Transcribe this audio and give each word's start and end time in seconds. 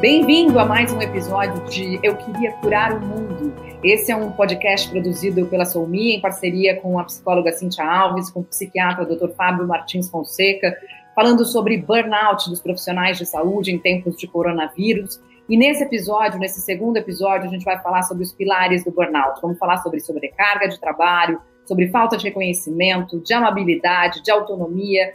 Bem-vindo 0.00 0.60
a 0.60 0.64
mais 0.64 0.92
um 0.92 1.02
episódio 1.02 1.60
de 1.64 1.98
Eu 2.04 2.16
Queria 2.16 2.52
Curar 2.52 2.96
o 2.96 3.04
Mundo. 3.04 3.52
Esse 3.82 4.12
é 4.12 4.16
um 4.16 4.30
podcast 4.30 4.88
produzido 4.88 5.44
pela 5.46 5.64
Soumi 5.64 6.14
em 6.14 6.20
parceria 6.20 6.80
com 6.80 7.00
a 7.00 7.04
psicóloga 7.04 7.50
Cintia 7.50 7.84
Alves, 7.84 8.30
com 8.30 8.38
o 8.38 8.44
psiquiatra 8.44 9.04
Dr. 9.04 9.30
Fábio 9.30 9.66
Martins 9.66 10.08
Fonseca, 10.08 10.72
falando 11.16 11.44
sobre 11.44 11.78
burnout 11.78 12.48
dos 12.48 12.60
profissionais 12.60 13.18
de 13.18 13.26
saúde 13.26 13.72
em 13.72 13.78
tempos 13.80 14.16
de 14.16 14.28
coronavírus. 14.28 15.20
E 15.48 15.56
nesse 15.56 15.82
episódio, 15.82 16.38
nesse 16.38 16.60
segundo 16.60 16.96
episódio, 16.96 17.48
a 17.48 17.50
gente 17.50 17.64
vai 17.64 17.82
falar 17.82 18.04
sobre 18.04 18.22
os 18.22 18.32
pilares 18.32 18.84
do 18.84 18.92
burnout. 18.92 19.40
Vamos 19.42 19.58
falar 19.58 19.78
sobre 19.78 19.98
sobrecarga 19.98 20.68
de 20.68 20.78
trabalho, 20.78 21.40
sobre 21.66 21.88
falta 21.88 22.16
de 22.16 22.22
reconhecimento, 22.22 23.18
de 23.18 23.34
amabilidade, 23.34 24.22
de 24.22 24.30
autonomia, 24.30 25.12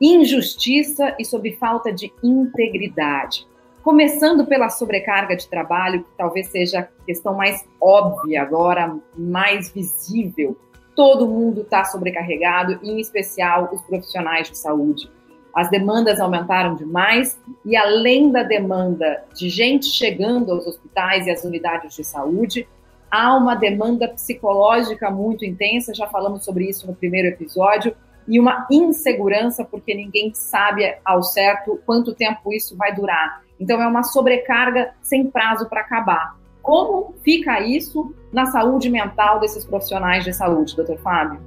injustiça 0.00 1.14
e 1.20 1.24
sobre 1.24 1.52
falta 1.52 1.92
de 1.92 2.12
integridade. 2.20 3.46
Começando 3.84 4.46
pela 4.46 4.70
sobrecarga 4.70 5.36
de 5.36 5.46
trabalho, 5.46 6.04
que 6.04 6.10
talvez 6.16 6.46
seja 6.48 6.80
a 6.80 7.04
questão 7.04 7.34
mais 7.34 7.68
óbvia 7.78 8.40
agora, 8.40 8.96
mais 9.14 9.70
visível. 9.70 10.56
Todo 10.96 11.28
mundo 11.28 11.60
está 11.60 11.84
sobrecarregado, 11.84 12.80
em 12.82 12.98
especial 12.98 13.68
os 13.74 13.82
profissionais 13.82 14.48
de 14.48 14.56
saúde. 14.56 15.10
As 15.54 15.68
demandas 15.68 16.18
aumentaram 16.18 16.74
demais 16.74 17.38
e, 17.62 17.76
além 17.76 18.32
da 18.32 18.42
demanda 18.42 19.22
de 19.34 19.50
gente 19.50 19.88
chegando 19.88 20.50
aos 20.52 20.66
hospitais 20.66 21.26
e 21.26 21.30
às 21.30 21.44
unidades 21.44 21.94
de 21.94 22.04
saúde, 22.04 22.66
há 23.10 23.36
uma 23.36 23.54
demanda 23.54 24.08
psicológica 24.08 25.10
muito 25.10 25.44
intensa. 25.44 25.92
Já 25.92 26.06
falamos 26.06 26.42
sobre 26.42 26.70
isso 26.70 26.86
no 26.86 26.94
primeiro 26.94 27.28
episódio, 27.28 27.94
e 28.26 28.40
uma 28.40 28.66
insegurança, 28.70 29.62
porque 29.62 29.94
ninguém 29.94 30.32
sabe 30.32 30.96
ao 31.04 31.22
certo 31.22 31.78
quanto 31.84 32.14
tempo 32.14 32.50
isso 32.50 32.74
vai 32.74 32.94
durar. 32.94 33.43
Então, 33.64 33.80
é 33.80 33.88
uma 33.88 34.02
sobrecarga 34.02 34.92
sem 35.00 35.30
prazo 35.30 35.66
para 35.70 35.80
acabar. 35.80 36.38
Como 36.60 37.14
fica 37.24 37.62
isso 37.62 38.14
na 38.30 38.44
saúde 38.44 38.90
mental 38.90 39.40
desses 39.40 39.64
profissionais 39.64 40.22
de 40.22 40.34
saúde, 40.34 40.76
doutor 40.76 40.98
Fábio? 40.98 41.40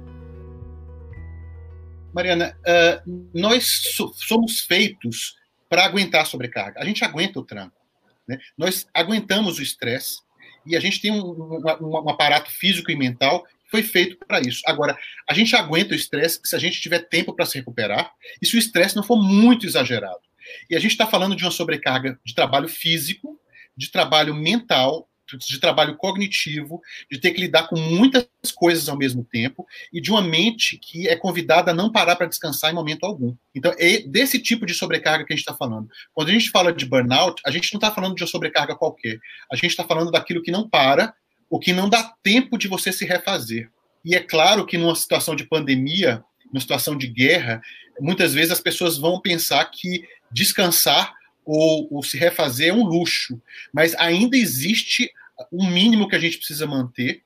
Mariana, 2.12 2.58
uh, 2.66 3.28
nós 3.32 3.68
so 3.94 4.12
somos 4.16 4.62
feitos 4.62 5.36
para 5.68 5.84
aguentar 5.84 6.22
a 6.22 6.24
sobrecarga. 6.24 6.80
A 6.80 6.84
gente 6.84 7.04
aguenta 7.04 7.38
o 7.38 7.44
tranco. 7.44 7.76
Né? 8.26 8.36
Nós 8.56 8.88
aguentamos 8.92 9.60
o 9.60 9.62
estresse 9.62 10.18
e 10.66 10.76
a 10.76 10.80
gente 10.80 11.00
tem 11.00 11.12
um, 11.12 11.22
um, 11.22 11.62
um 11.80 12.08
aparato 12.08 12.50
físico 12.50 12.90
e 12.90 12.96
mental 12.96 13.44
que 13.44 13.70
foi 13.70 13.84
feito 13.84 14.18
para 14.26 14.40
isso. 14.40 14.60
Agora, 14.66 14.98
a 15.30 15.34
gente 15.34 15.54
aguenta 15.54 15.92
o 15.92 15.96
estresse 15.96 16.40
se 16.42 16.56
a 16.56 16.58
gente 16.58 16.80
tiver 16.80 16.98
tempo 16.98 17.32
para 17.32 17.46
se 17.46 17.58
recuperar 17.58 18.10
e 18.42 18.46
se 18.46 18.56
o 18.56 18.58
estresse 18.58 18.96
não 18.96 19.04
for 19.04 19.22
muito 19.22 19.64
exagerado. 19.66 20.27
E 20.68 20.76
a 20.76 20.78
gente 20.78 20.92
está 20.92 21.06
falando 21.06 21.36
de 21.36 21.44
uma 21.44 21.50
sobrecarga 21.50 22.18
de 22.24 22.34
trabalho 22.34 22.68
físico, 22.68 23.38
de 23.76 23.90
trabalho 23.90 24.34
mental, 24.34 25.08
de 25.36 25.60
trabalho 25.60 25.96
cognitivo, 25.96 26.80
de 27.10 27.18
ter 27.18 27.32
que 27.32 27.40
lidar 27.40 27.68
com 27.68 27.76
muitas 27.76 28.26
coisas 28.54 28.88
ao 28.88 28.96
mesmo 28.96 29.24
tempo 29.24 29.66
e 29.92 30.00
de 30.00 30.10
uma 30.10 30.22
mente 30.22 30.78
que 30.78 31.06
é 31.08 31.16
convidada 31.16 31.72
a 31.72 31.74
não 31.74 31.92
parar 31.92 32.16
para 32.16 32.26
descansar 32.26 32.70
em 32.70 32.74
momento 32.74 33.04
algum. 33.04 33.34
Então, 33.54 33.74
é 33.78 33.98
desse 34.00 34.38
tipo 34.38 34.64
de 34.64 34.72
sobrecarga 34.72 35.24
que 35.24 35.32
a 35.32 35.36
gente 35.36 35.44
está 35.44 35.54
falando. 35.54 35.88
Quando 36.14 36.30
a 36.30 36.32
gente 36.32 36.50
fala 36.50 36.72
de 36.72 36.86
burnout, 36.86 37.42
a 37.44 37.50
gente 37.50 37.72
não 37.72 37.78
está 37.78 37.90
falando 37.90 38.14
de 38.14 38.22
uma 38.22 38.28
sobrecarga 38.28 38.74
qualquer. 38.74 39.18
A 39.52 39.56
gente 39.56 39.70
está 39.70 39.84
falando 39.84 40.10
daquilo 40.10 40.42
que 40.42 40.50
não 40.50 40.68
para, 40.68 41.12
o 41.50 41.58
que 41.58 41.72
não 41.72 41.88
dá 41.88 42.14
tempo 42.22 42.56
de 42.56 42.68
você 42.68 42.92
se 42.92 43.04
refazer. 43.04 43.70
E 44.04 44.14
é 44.14 44.20
claro 44.20 44.64
que 44.64 44.78
numa 44.78 44.94
situação 44.94 45.34
de 45.34 45.44
pandemia, 45.44 46.22
numa 46.52 46.60
situação 46.60 46.96
de 46.96 47.06
guerra, 47.06 47.60
muitas 48.00 48.32
vezes 48.32 48.50
as 48.50 48.60
pessoas 48.60 48.96
vão 48.96 49.20
pensar 49.20 49.64
que 49.66 50.06
descansar 50.30 51.14
ou, 51.44 51.88
ou, 51.90 52.02
se 52.02 52.18
refazer 52.18 52.68
é 52.68 52.72
um 52.72 52.84
luxo, 52.84 53.40
mas 53.72 53.94
ainda 53.94 54.36
existe 54.36 55.10
um 55.50 55.68
mínimo 55.70 56.08
que 56.08 56.16
a 56.16 56.18
gente 56.18 56.36
precisa 56.36 56.66
manter 56.66 57.22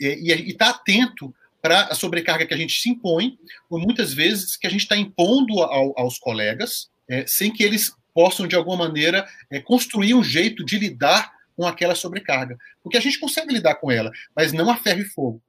e 0.00 0.32
estar 0.32 0.72
tá 0.72 0.78
atento 0.78 1.34
para 1.60 1.84
a 1.84 1.94
sobrecarga 1.94 2.44
que 2.44 2.54
a 2.54 2.56
gente 2.56 2.80
se 2.80 2.88
impõe, 2.88 3.38
ou 3.70 3.78
muitas 3.78 4.12
vezes 4.12 4.56
que 4.56 4.66
a 4.66 4.70
gente 4.70 4.80
está 4.80 4.96
impondo 4.96 5.60
ao, 5.60 5.96
aos 5.96 6.18
colegas, 6.18 6.90
é, 7.08 7.24
sem 7.26 7.52
que 7.52 7.62
eles 7.62 7.94
possam, 8.12 8.48
de 8.48 8.56
alguma 8.56 8.76
maneira, 8.76 9.26
é, 9.50 9.60
construir 9.60 10.14
um 10.14 10.24
jeito 10.24 10.64
de 10.64 10.76
lidar 10.76 11.30
com 11.56 11.64
aquela 11.64 11.94
sobrecarga. 11.94 12.58
Porque 12.82 12.96
a 12.96 13.00
gente 13.00 13.20
consegue 13.20 13.54
lidar 13.54 13.76
com 13.76 13.90
ela, 13.90 14.10
mas 14.34 14.52
não 14.52 14.70
a 14.70 14.76
ferro 14.76 15.00
e 15.00 15.04
fogo. 15.04 15.40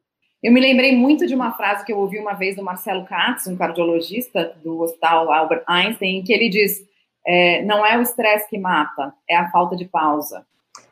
Eu 0.43 0.51
me 0.51 0.59
lembrei 0.59 0.93
muito 0.93 1.25
de 1.25 1.33
uma 1.33 1.53
frase 1.53 1.85
que 1.85 1.93
eu 1.93 1.97
ouvi 1.97 2.19
uma 2.19 2.33
vez 2.33 2.57
do 2.57 2.63
Marcelo 2.63 3.05
Katz, 3.05 3.47
um 3.47 3.55
cardiologista 3.55 4.53
do 4.61 4.81
Hospital 4.81 5.31
Albert 5.31 5.63
Einstein, 5.65 6.21
que 6.21 6.33
ele 6.33 6.49
diz: 6.49 6.85
é, 7.25 7.63
não 7.63 7.85
é 7.85 7.97
o 7.97 8.01
estresse 8.01 8.49
que 8.49 8.57
mata, 8.57 9.13
é 9.29 9.37
a 9.37 9.49
falta 9.49 9.73
de 9.73 9.85
pausa. 9.85 10.45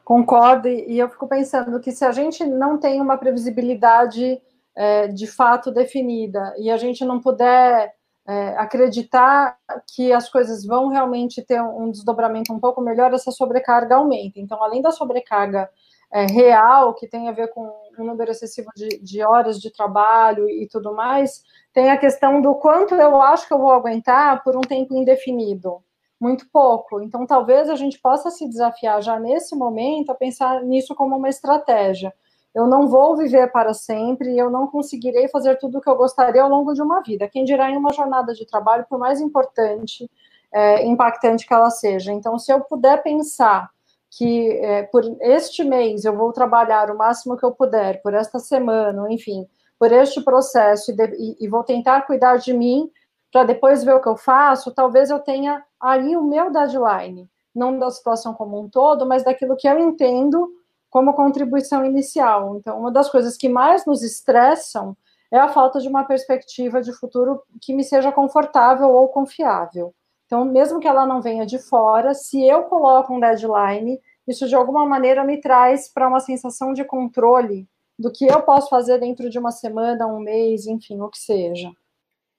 Concordo, 0.06 0.70
e 0.70 0.98
eu 0.98 1.10
fico 1.10 1.28
pensando 1.28 1.80
que 1.82 1.92
se 1.92 2.06
a 2.06 2.14
gente 2.14 2.46
não 2.46 2.78
tem 2.78 3.02
uma 3.02 3.18
previsibilidade 3.18 4.42
é, 4.76 5.08
de 5.10 5.28
fato 5.28 5.70
definida 5.70 6.54
e 6.58 6.72
a 6.72 6.78
gente 6.78 7.04
não 7.04 7.20
puder 7.20 7.94
é, 8.28 8.50
acreditar 8.58 9.58
que 9.94 10.14
as 10.14 10.30
coisas 10.30 10.66
vão 10.66 10.88
realmente 10.88 11.42
ter 11.42 11.62
um 11.62 11.92
desdobramento 11.92 12.54
um 12.54 12.60
pouco 12.60 12.82
melhor, 12.82 13.14
essa 13.14 13.32
sobrecarga 13.32 13.96
aumenta. 13.96 14.40
Então, 14.40 14.64
além 14.64 14.82
da 14.82 14.92
sobrecarga 14.92 15.70
é, 16.12 16.26
real, 16.26 16.94
que 16.94 17.08
tem 17.08 17.30
a 17.30 17.32
ver 17.32 17.48
com 17.50 17.66
um 17.98 18.04
número 18.04 18.32
excessivo 18.32 18.70
de, 18.76 19.00
de, 19.00 19.24
horas 19.24 19.60
de 19.60 19.72
trabalho 19.72 20.50
e 20.50 20.68
tudo 20.68 20.94
mais, 20.94 21.44
tem 21.74 21.90
a 21.90 21.98
questão 21.98 22.42
do 22.42 22.54
quanto 22.56 22.96
eu 22.96 23.22
acho 23.22 23.48
que 23.48 23.54
eu 23.54 23.60
vou 23.60 23.72
aguentar 23.72 24.44
por 24.44 24.58
um 24.58 24.62
tempo 24.62 24.94
indefinido. 24.94 25.82
Muito 26.20 26.46
pouco. 26.52 27.02
Então, 27.02 27.26
talvez 27.26 27.70
a 27.70 27.76
gente 27.76 28.00
possa 28.00 28.30
se 28.30 28.48
desafiar 28.48 29.02
já 29.02 29.20
nesse 29.20 29.56
momento 29.56 30.12
a 30.12 30.16
pensar 30.16 30.62
nisso 30.62 30.94
como 30.94 31.18
uma 31.18 31.30
estratégia. 31.30 32.14
Eu 32.54 32.68
não 32.68 32.88
vou 32.88 33.16
viver 33.16 33.50
para 33.52 33.74
sempre 33.74 34.34
e 34.34 34.38
eu 34.38 34.50
não 34.50 34.68
conseguirei 34.68 35.30
fazer 35.30 35.58
tudo 35.58 35.78
o 35.78 35.82
que 35.82 35.90
eu 35.90 35.96
gostaria 35.96 36.44
ao 36.44 36.50
longo 36.50 36.74
de 36.74 36.82
uma 36.82 37.02
vida. 37.02 37.28
Quem 37.28 37.46
dirá 37.46 37.72
em 37.72 37.78
uma 37.78 37.94
jornada 37.94 38.34
de 38.34 38.46
trabalho, 38.46 38.86
por 38.90 39.00
mais 39.00 39.22
importante, 39.22 40.12
é, 40.54 40.86
impactante 40.86 41.48
que 41.48 41.54
ela 41.54 41.70
seja. 41.70 42.12
Então, 42.12 42.38
se 42.38 42.52
eu 42.52 42.60
puder 42.60 43.02
pensar 43.02 43.72
que 44.12 44.52
é, 44.58 44.84
por 44.84 45.04
este 45.22 45.64
mês 45.64 46.04
eu 46.04 46.16
vou 46.16 46.34
trabalhar 46.34 46.92
o 46.92 46.98
máximo 46.98 47.38
que 47.38 47.46
eu 47.46 47.52
puder, 47.52 48.02
por 48.02 48.14
esta 48.14 48.40
semana, 48.40 49.12
enfim, 49.12 49.48
por 49.80 49.92
este 49.92 50.22
processo, 50.22 50.92
e, 50.92 50.96
de, 50.96 51.06
e, 51.18 51.38
e 51.40 51.48
vou 51.48 51.64
tentar 51.64 52.02
cuidar 52.02 52.38
de 52.38 52.54
mim 52.54 52.92
para 53.32 53.46
depois 53.46 53.84
ver 53.84 53.96
o 53.96 54.02
que 54.02 54.10
eu 54.10 54.18
faço, 54.18 54.74
talvez 54.74 55.10
eu 55.10 55.20
tenha 55.20 55.64
aí 55.80 56.18
o 56.18 56.24
meu 56.24 56.52
deadline, 56.52 57.30
não 57.56 57.80
da 57.80 57.90
situação 57.90 58.34
como 58.34 58.60
um 58.60 58.70
todo, 58.70 59.06
mas 59.06 59.24
daquilo 59.24 59.56
que 59.56 59.68
eu 59.68 59.80
entendo 59.80 60.52
como 60.90 61.14
contribuição 61.14 61.86
inicial. 61.86 62.58
Então, 62.58 62.78
uma 62.78 62.92
das 62.92 63.10
coisas 63.10 63.38
que 63.38 63.48
mais 63.48 63.86
nos 63.86 64.04
estressam 64.04 64.96
é 65.32 65.40
a 65.40 65.48
falta 65.48 65.80
de 65.80 65.88
uma 65.88 66.04
perspectiva 66.04 66.82
de 66.82 66.92
futuro 66.92 67.42
que 67.62 67.74
me 67.74 67.86
seja 67.86 68.12
confortável 68.12 68.90
ou 68.90 69.08
confiável. 69.08 69.96
Então, 70.32 70.46
mesmo 70.46 70.80
que 70.80 70.88
ela 70.88 71.06
não 71.06 71.22
venha 71.22 71.46
de 71.46 71.60
fora, 71.60 72.14
se 72.14 72.42
eu 72.42 72.64
coloco 72.64 73.14
um 73.14 73.20
deadline, 73.20 74.00
isso 74.26 74.48
de 74.48 74.56
alguma 74.56 74.86
maneira 74.86 75.26
me 75.26 75.42
traz 75.42 75.92
para 75.94 76.08
uma 76.08 76.22
sensação 76.22 76.72
de 76.72 76.86
controle 76.86 77.68
do 78.00 78.10
que 78.10 78.26
eu 78.26 78.42
posso 78.42 78.70
fazer 78.70 78.98
dentro 78.98 79.30
de 79.30 79.38
uma 79.38 79.52
semana, 79.52 80.08
um 80.08 80.22
mês, 80.22 80.66
enfim, 80.68 81.02
o 81.02 81.10
que 81.10 81.18
seja. 81.18 81.70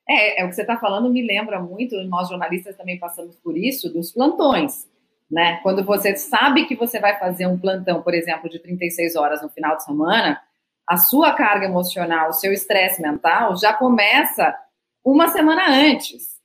É, 0.08 0.40
é 0.40 0.44
o 0.46 0.48
que 0.48 0.54
você 0.54 0.62
está 0.62 0.78
falando 0.78 1.10
me 1.10 1.20
lembra 1.20 1.60
muito, 1.60 2.02
nós 2.04 2.30
jornalistas 2.30 2.78
também 2.78 2.98
passamos 2.98 3.36
por 3.36 3.58
isso, 3.58 3.92
dos 3.92 4.10
plantões. 4.10 4.88
Né? 5.30 5.60
Quando 5.62 5.84
você 5.84 6.16
sabe 6.16 6.64
que 6.64 6.74
você 6.74 6.98
vai 6.98 7.18
fazer 7.18 7.46
um 7.46 7.58
plantão, 7.58 8.00
por 8.00 8.14
exemplo, 8.14 8.48
de 8.48 8.58
36 8.58 9.16
horas 9.16 9.42
no 9.42 9.50
final 9.50 9.76
de 9.76 9.84
semana, 9.84 10.40
a 10.88 10.96
sua 10.96 11.34
carga 11.34 11.66
emocional, 11.66 12.30
o 12.30 12.32
seu 12.32 12.54
estresse 12.54 13.02
mental 13.02 13.54
já 13.54 13.74
começa 13.74 14.56
uma 15.04 15.28
semana 15.28 15.68
antes, 15.68 16.40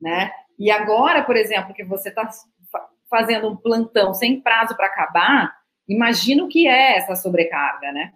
né? 0.00 0.30
E 0.58 0.70
agora, 0.70 1.22
por 1.22 1.36
exemplo, 1.36 1.74
que 1.74 1.84
você 1.84 2.08
está 2.08 2.28
fazendo 3.10 3.48
um 3.48 3.56
plantão 3.56 4.14
sem 4.14 4.40
prazo 4.40 4.76
para 4.76 4.86
acabar, 4.86 5.54
imagina 5.88 6.44
o 6.44 6.48
que 6.48 6.66
é 6.66 6.96
essa 6.96 7.14
sobrecarga, 7.14 7.92
né? 7.92 8.12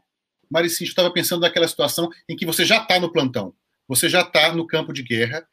Maricinho, 0.50 0.88
estava 0.88 1.12
pensando 1.12 1.40
naquela 1.40 1.68
situação 1.68 2.08
em 2.28 2.36
que 2.36 2.46
você 2.46 2.64
já 2.64 2.78
está 2.78 2.98
no 2.98 3.12
plantão, 3.12 3.52
você 3.88 4.08
já 4.08 4.20
está 4.20 4.52
no 4.52 4.66
campo 4.66 4.92
de 4.92 5.02
guerra 5.02 5.46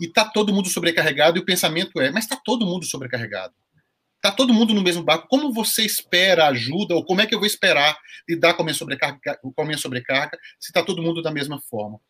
e 0.00 0.06
está 0.06 0.24
todo 0.24 0.52
mundo 0.52 0.68
sobrecarregado 0.68 1.38
e 1.38 1.40
o 1.40 1.44
pensamento 1.44 2.00
é, 2.00 2.10
mas 2.10 2.24
está 2.24 2.36
todo 2.36 2.66
mundo 2.66 2.84
sobrecarregado. 2.84 3.54
Está 4.16 4.34
todo 4.34 4.54
mundo 4.54 4.72
no 4.72 4.80
mesmo 4.80 5.02
barco. 5.02 5.28
Como 5.28 5.52
você 5.52 5.84
espera 5.84 6.46
ajuda 6.46 6.94
ou 6.94 7.04
como 7.04 7.20
é 7.20 7.26
que 7.26 7.34
eu 7.34 7.38
vou 7.38 7.46
esperar 7.46 7.94
lidar 8.26 8.54
com 8.54 8.62
a 8.62 8.64
minha 8.64 8.74
sobrecarga, 8.74 9.38
com 9.42 9.62
a 9.62 9.64
minha 9.66 9.76
sobrecarga 9.76 10.38
se 10.58 10.70
está 10.70 10.82
todo 10.82 11.02
mundo 11.02 11.20
da 11.20 11.30
mesma 11.30 11.60
forma? 11.60 12.00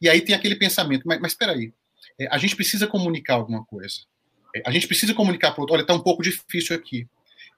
E 0.00 0.08
aí 0.08 0.20
tem 0.20 0.36
aquele 0.36 0.54
pensamento, 0.54 1.02
mas, 1.04 1.18
mas 1.20 1.32
espera 1.32 1.50
aí, 1.50 1.72
é, 2.18 2.28
a 2.30 2.38
gente 2.38 2.56
precisa 2.56 2.86
comunicar 2.86 3.34
alguma 3.34 3.64
coisa. 3.64 3.96
É, 4.54 4.62
a 4.66 4.70
gente 4.70 4.86
precisa 4.86 5.14
comunicar 5.14 5.52
para 5.52 5.60
o 5.60 5.62
outro, 5.62 5.74
olha, 5.74 5.82
está 5.82 5.94
um 5.94 6.02
pouco 6.02 6.22
difícil 6.22 6.76
aqui. 6.76 7.06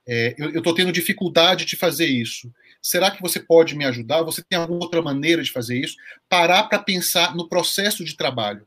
É, 0.09 0.35
eu 0.39 0.59
estou 0.59 0.75
tendo 0.75 0.93
dificuldade 0.93 1.65
de 1.65 1.75
fazer 1.75 2.07
isso. 2.07 2.53
Será 2.81 3.11
que 3.11 3.21
você 3.21 3.41
pode 3.41 3.75
me 3.75 3.85
ajudar? 3.85 4.23
Você 4.23 4.43
tem 4.49 4.57
alguma 4.57 4.85
outra 4.85 5.03
maneira 5.03 5.43
de 5.43 5.51
fazer 5.51 5.79
isso? 5.79 5.97
Parar 6.29 6.65
para 6.65 6.79
pensar 6.79 7.35
no 7.35 7.49
processo 7.49 8.05
de 8.05 8.17
trabalho. 8.17 8.67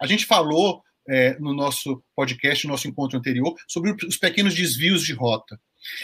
A 0.00 0.06
gente 0.06 0.24
falou 0.24 0.82
é, 1.06 1.38
no 1.38 1.52
nosso 1.52 2.02
podcast, 2.16 2.66
no 2.66 2.72
nosso 2.72 2.88
encontro 2.88 3.18
anterior, 3.18 3.54
sobre 3.68 3.94
os 4.06 4.16
pequenos 4.16 4.54
desvios 4.54 5.02
de 5.02 5.12
rota. 5.12 5.60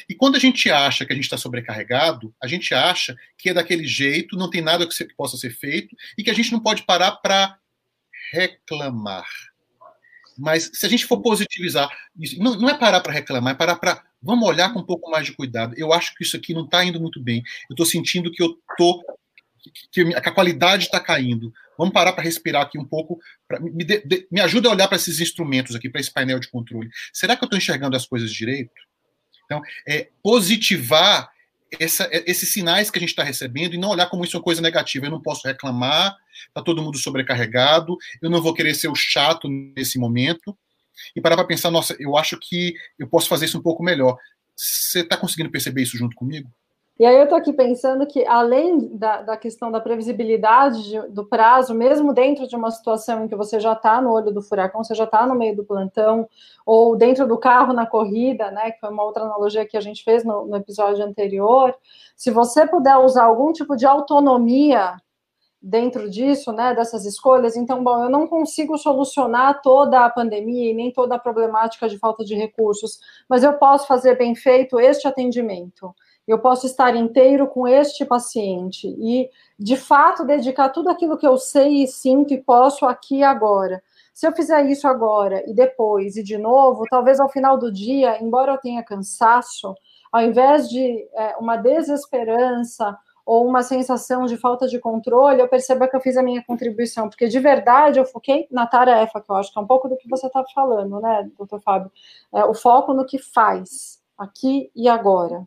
E 0.09 0.15
quando 0.15 0.37
a 0.37 0.39
gente 0.39 0.71
acha 0.71 1.05
que 1.05 1.13
a 1.13 1.17
gente 1.17 1.25
está 1.25 1.37
sobrecarregado, 1.37 2.35
a 2.43 2.47
gente 2.47 2.75
acha 2.75 3.15
que 3.39 3.51
é 3.51 3.55
daquele 3.55 3.87
jeito, 3.87 4.37
não 4.37 4.51
tem 4.51 4.61
nada 4.61 4.87
que, 4.87 5.15
possa 5.15 5.37
ser 5.37 5.51
feito 5.51 5.95
e 6.19 6.25
que 6.25 6.31
a 6.31 6.35
gente 6.35 6.53
não 6.53 6.61
pode 6.61 6.83
parar 6.83 7.13
para 7.13 7.59
reclamar. 8.33 9.27
Mas 10.39 10.71
se 10.75 10.85
a 10.85 10.89
gente 10.89 11.07
for 11.07 11.23
positivizar, 11.23 11.89
isso, 12.19 12.39
não, 12.39 12.57
não 12.57 12.69
é 12.69 12.77
parar 12.77 13.01
para 13.01 13.13
reclamar, 13.13 13.55
é 13.55 13.57
parar 13.57 13.77
para. 13.77 14.05
Vamos 14.23 14.47
olhar 14.47 14.73
com 14.73 14.81
um 14.81 14.87
pouco 14.87 15.11
mais 15.11 15.25
de 15.25 15.33
cuidado. 15.33 15.75
Eu 15.77 15.93
acho 15.93 16.15
que 16.15 16.25
isso 16.25 16.37
aqui 16.37 16.53
não 16.53 16.65
está 16.65 16.85
indo 16.85 17.01
muito 17.01 17.21
bem. 17.21 17.43
Eu 17.71 17.75
estou 17.75 17.87
sentindo 17.87 18.31
que 18.31 18.43
eu 18.43 18.59
tô 18.77 19.03
que, 19.91 20.05
que 20.05 20.15
a 20.15 20.33
qualidade 20.33 20.85
está 20.85 21.01
caindo. 21.01 21.53
Vamos 21.79 21.93
parar 21.93 22.13
para 22.13 22.25
respirar 22.25 22.63
aqui 22.63 22.79
um 22.79 22.85
pouco. 22.85 23.19
Pra, 23.47 23.61
me, 23.61 23.85
de, 23.85 24.27
me 24.31 24.41
ajuda 24.41 24.69
a 24.69 24.73
olhar 24.73 24.89
para 24.89 24.97
esses 24.97 25.21
instrumentos 25.21 25.75
aqui, 25.75 25.89
para 25.89 26.01
esse 26.01 26.13
painel 26.13 26.39
de 26.39 26.49
controle. 26.49 26.89
Será 27.13 27.37
que 27.37 27.43
eu 27.43 27.47
estou 27.47 27.59
enxergando 27.59 27.97
as 27.97 28.07
coisas 28.07 28.33
direito? 28.33 28.73
Então, 29.45 29.61
é 29.87 30.09
positivar 30.23 31.31
essa, 31.79 32.09
esses 32.13 32.53
sinais 32.53 32.91
que 32.91 32.99
a 32.99 33.01
gente 33.01 33.11
está 33.11 33.23
recebendo 33.23 33.75
e 33.75 33.79
não 33.79 33.91
olhar 33.91 34.09
como 34.09 34.25
isso 34.25 34.37
é 34.37 34.39
uma 34.39 34.45
coisa 34.45 34.61
negativa. 34.61 35.07
Eu 35.07 35.11
não 35.11 35.23
posso 35.23 35.47
reclamar, 35.47 36.17
está 36.49 36.63
todo 36.63 36.83
mundo 36.83 36.99
sobrecarregado, 36.99 37.97
eu 38.23 38.31
não 38.31 38.43
vou 38.43 38.55
querer 38.55 38.75
ser 38.75 38.89
o 38.89 38.95
chato 38.95 39.49
nesse 39.49 39.99
momento. 39.99 40.57
E 41.15 41.21
parar 41.21 41.37
para 41.37 41.47
pensar, 41.47 41.71
nossa, 41.71 41.95
eu 41.99 42.17
acho 42.17 42.39
que 42.41 42.75
eu 42.99 43.07
posso 43.07 43.29
fazer 43.29 43.45
isso 43.45 43.59
um 43.59 43.63
pouco 43.63 43.83
melhor. 43.83 44.17
Você 44.57 45.01
está 45.01 45.17
conseguindo 45.17 45.51
perceber 45.51 45.83
isso 45.83 45.99
junto 45.99 46.17
comigo? 46.17 46.51
E 46.99 47.05
aí 47.05 47.15
eu 47.15 47.25
estou 47.25 47.37
aqui 47.37 47.53
pensando 47.53 48.07
que, 48.07 48.27
além 48.27 48.97
da, 48.97 49.21
da 49.21 49.37
questão 49.37 49.71
da 49.71 49.79
previsibilidade 49.79 50.83
de, 50.83 50.99
do 51.09 51.27
prazo, 51.27 51.75
mesmo 51.75 52.15
dentro 52.15 52.49
de 52.49 52.57
uma 52.57 52.71
situação 52.71 53.25
em 53.25 53.29
que 53.29 53.37
você 53.37 53.61
já 53.61 53.75
está 53.75 54.01
no 54.01 54.13
olho 54.13 54.33
do 54.33 54.41
furacão, 54.41 54.83
você 54.83 54.95
já 54.95 55.05
está 55.05 55.27
no 55.27 55.35
meio 55.35 55.55
do 55.55 55.63
plantão, 55.63 56.27
ou 56.65 56.97
dentro 56.97 57.29
do 57.29 57.37
carro 57.37 57.75
na 57.75 57.85
corrida, 57.85 58.51
né, 58.51 58.71
que 58.71 58.81
foi 58.81 58.89
uma 58.89 59.05
outra 59.05 59.25
analogia 59.25 59.67
que 59.67 59.77
a 59.77 59.81
gente 59.81 60.03
fez 60.03 60.25
no, 60.25 60.47
no 60.47 60.57
episódio 60.57 61.05
anterior, 61.05 61.77
se 62.17 62.31
você 62.31 62.67
puder 62.67 62.97
usar 62.97 63.25
algum 63.25 63.53
tipo 63.53 63.77
de 63.77 63.85
autonomia 63.85 64.97
dentro 65.69 66.09
disso, 66.09 66.53
né, 66.53 66.75
dessas 66.75 67.05
escolhas, 67.05 67.57
então, 67.57 67.83
bom, 67.83 68.05
eu 68.05 68.11
não 68.11 68.27
consigo 68.27 68.79
solucionar 68.79 69.61
toda 69.63 70.05
a 70.05 70.11
pandemia 70.11 70.71
e 70.71 70.75
nem 70.75 70.93
toda 70.93 71.17
a 71.17 71.19
problemática 71.19 71.89
de 71.89 71.99
falta 71.99 72.25
de 72.25 72.35
recursos, 72.35 73.01
mas 73.29 73.43
eu 73.43 73.55
posso 73.55 73.87
fazer 73.87 74.17
bem 74.17 74.35
feito 74.35 74.79
este 74.79 75.09
atendimento 75.09 75.95
eu 76.27 76.41
posso 76.41 76.67
estar 76.67 76.97
inteiro 76.97 77.47
com 77.47 77.69
este 77.69 78.05
paciente 78.05 78.89
e, 78.99 79.31
de 79.59 79.77
fato, 79.77 80.25
dedicar 80.25 80.71
tudo 80.71 80.91
aquilo 80.91 81.17
que 81.17 81.27
eu 81.27 81.37
sei 81.37 81.85
e 81.85 81.87
sinto 81.87 82.35
e 82.35 82.43
posso 82.43 82.85
aqui 82.85 83.19
e 83.19 83.23
agora. 83.23 83.81
Se 84.13 84.27
eu 84.27 84.33
fizer 84.33 84.65
isso 84.67 84.89
agora 84.89 85.49
e 85.49 85.55
depois 85.55 86.17
e 86.17 86.23
de 86.23 86.37
novo, 86.37 86.85
talvez 86.91 87.21
ao 87.21 87.29
final 87.29 87.57
do 87.57 87.71
dia, 87.71 88.21
embora 88.21 88.53
eu 88.53 88.59
tenha 88.59 88.83
cansaço, 88.83 89.75
ao 90.11 90.23
invés 90.23 90.69
de 90.69 91.09
é, 91.15 91.37
uma 91.37 91.57
desesperança 91.57 92.99
ou 93.27 93.45
uma 93.45 93.65
sensação 93.65 94.25
de 94.25 94.37
falta 94.37 94.69
de 94.69 94.79
controle, 94.79 95.41
eu 95.41 95.49
perceba 95.49 95.89
que 95.89 95.97
eu 95.97 96.01
fiz 96.01 96.17
a 96.17 96.23
minha 96.23 96.45
contribuição, 96.45 97.09
porque 97.09 97.27
de 97.27 97.41
verdade 97.41 97.99
eu 97.99 98.05
foquei 98.05 98.47
na 98.53 98.69
tarefa, 98.69 99.21
que 99.21 99.29
eu 99.29 99.35
acho 99.35 99.53
que 99.53 99.59
é 99.59 99.63
um 99.63 99.67
pouco 99.67 99.89
do 99.89 99.97
que 99.97 100.09
você 100.09 100.29
está 100.29 100.45
falando, 100.55 101.01
né, 101.01 101.29
doutor 101.37 101.61
Fábio? 101.61 101.91
É, 102.33 102.45
o 102.45 102.55
foco 102.55 102.95
no 102.95 103.05
que 103.05 103.19
faz, 103.19 104.01
aqui 104.17 104.71
e 104.77 104.89
agora. 104.89 105.45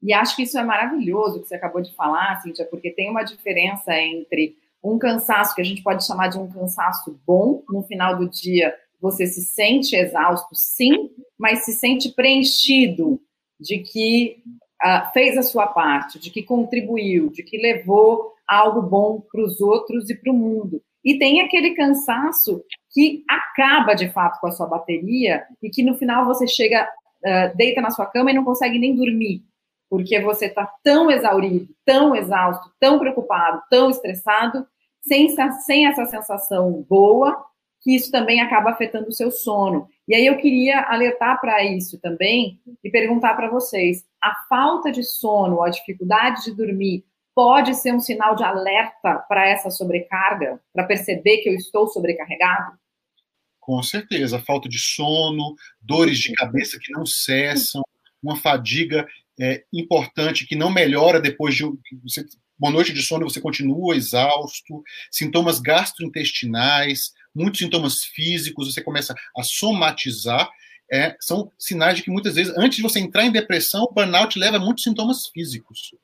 E 0.00 0.14
acho 0.14 0.36
que 0.36 0.44
isso 0.44 0.56
é 0.56 0.62
maravilhoso 0.62 1.42
que 1.42 1.48
você 1.48 1.56
acabou 1.56 1.82
de 1.82 1.92
falar, 1.96 2.40
Cíntia, 2.40 2.64
porque 2.64 2.92
tem 2.92 3.10
uma 3.10 3.24
diferença 3.24 3.92
entre 3.92 4.56
um 4.82 4.96
cansaço 4.96 5.54
que 5.54 5.60
a 5.60 5.64
gente 5.64 5.82
pode 5.82 6.06
chamar 6.06 6.28
de 6.28 6.38
um 6.38 6.48
cansaço 6.48 7.20
bom, 7.26 7.64
no 7.68 7.82
final 7.82 8.16
do 8.16 8.30
dia 8.30 8.74
você 9.00 9.26
se 9.26 9.42
sente 9.42 9.96
exausto, 9.96 10.48
sim, 10.52 11.10
mas 11.38 11.64
se 11.64 11.72
sente 11.72 12.10
preenchido 12.10 13.20
de 13.58 13.78
que 13.78 14.42
uh, 14.84 15.12
fez 15.12 15.36
a 15.36 15.42
sua 15.42 15.66
parte, 15.66 16.18
de 16.18 16.30
que 16.30 16.42
contribuiu, 16.42 17.30
de 17.30 17.42
que 17.42 17.58
levou 17.58 18.32
algo 18.46 18.82
bom 18.82 19.22
para 19.30 19.42
os 19.42 19.60
outros 19.60 20.10
e 20.10 20.14
para 20.14 20.32
o 20.32 20.36
mundo. 20.36 20.82
E 21.04 21.18
tem 21.18 21.40
aquele 21.40 21.70
cansaço 21.74 22.62
que 22.92 23.24
acaba 23.28 23.94
de 23.94 24.08
fato 24.10 24.40
com 24.40 24.48
a 24.48 24.52
sua 24.52 24.66
bateria 24.66 25.44
e 25.62 25.70
que 25.70 25.82
no 25.82 25.96
final 25.96 26.26
você 26.26 26.46
chega, 26.46 26.84
uh, 26.84 27.56
deita 27.56 27.80
na 27.80 27.90
sua 27.90 28.06
cama 28.06 28.30
e 28.30 28.34
não 28.34 28.44
consegue 28.44 28.78
nem 28.78 28.94
dormir 28.94 29.42
porque 29.90 30.20
você 30.20 30.46
está 30.46 30.72
tão 30.84 31.10
exaurido, 31.10 31.68
tão 31.84 32.14
exausto, 32.14 32.70
tão 32.78 32.96
preocupado, 32.96 33.60
tão 33.68 33.90
estressado, 33.90 34.64
sem, 35.02 35.28
sem 35.66 35.88
essa 35.88 36.06
sensação 36.06 36.86
boa, 36.88 37.44
que 37.80 37.94
isso 37.94 38.10
também 38.10 38.40
acaba 38.40 38.70
afetando 38.70 39.08
o 39.08 39.12
seu 39.12 39.30
sono. 39.30 39.88
E 40.06 40.14
aí 40.14 40.26
eu 40.26 40.36
queria 40.36 40.82
alertar 40.82 41.40
para 41.40 41.64
isso 41.64 41.98
também 41.98 42.60
e 42.82 42.90
perguntar 42.90 43.34
para 43.34 43.50
vocês: 43.50 44.04
a 44.22 44.34
falta 44.48 44.90
de 44.90 45.02
sono, 45.02 45.62
a 45.62 45.70
dificuldade 45.70 46.44
de 46.44 46.54
dormir, 46.54 47.04
pode 47.34 47.74
ser 47.74 47.94
um 47.94 48.00
sinal 48.00 48.34
de 48.34 48.44
alerta 48.44 49.14
para 49.28 49.48
essa 49.48 49.70
sobrecarga, 49.70 50.60
para 50.72 50.84
perceber 50.84 51.38
que 51.38 51.48
eu 51.48 51.54
estou 51.54 51.88
sobrecarregado? 51.88 52.78
Com 53.58 53.82
certeza, 53.82 54.40
falta 54.40 54.68
de 54.68 54.78
sono, 54.78 55.54
dores 55.80 56.18
de 56.18 56.32
cabeça 56.32 56.78
que 56.78 56.92
não 56.92 57.06
cessam, 57.06 57.82
uma 58.22 58.36
fadiga 58.36 59.06
é, 59.40 59.64
importante 59.72 60.46
que 60.46 60.56
não 60.56 60.70
melhora 60.70 61.20
depois 61.20 61.54
de 61.54 61.64
você, 62.02 62.26
uma 62.60 62.70
noite 62.70 62.92
de 62.92 63.02
sono, 63.02 63.28
você 63.28 63.40
continua 63.40 63.96
exausto, 63.96 64.82
sintomas 65.10 65.60
gastrointestinais, 65.60 67.12
muitos 67.34 67.60
sintomas 67.60 68.04
físicos, 68.04 68.72
você 68.72 68.82
começa 68.82 69.14
a 69.36 69.42
somatizar. 69.42 70.48
É, 70.92 71.16
são 71.20 71.50
sinais 71.58 71.96
de 71.96 72.02
que 72.02 72.10
muitas 72.10 72.34
vezes, 72.34 72.52
antes 72.56 72.76
de 72.76 72.82
você 72.82 72.98
entrar 72.98 73.24
em 73.24 73.30
depressão, 73.30 73.84
o 73.84 73.92
burnout 73.92 74.38
leva 74.38 74.56
a 74.56 74.60
muitos 74.60 74.82
sintomas 74.82 75.28
físicos. 75.28 75.94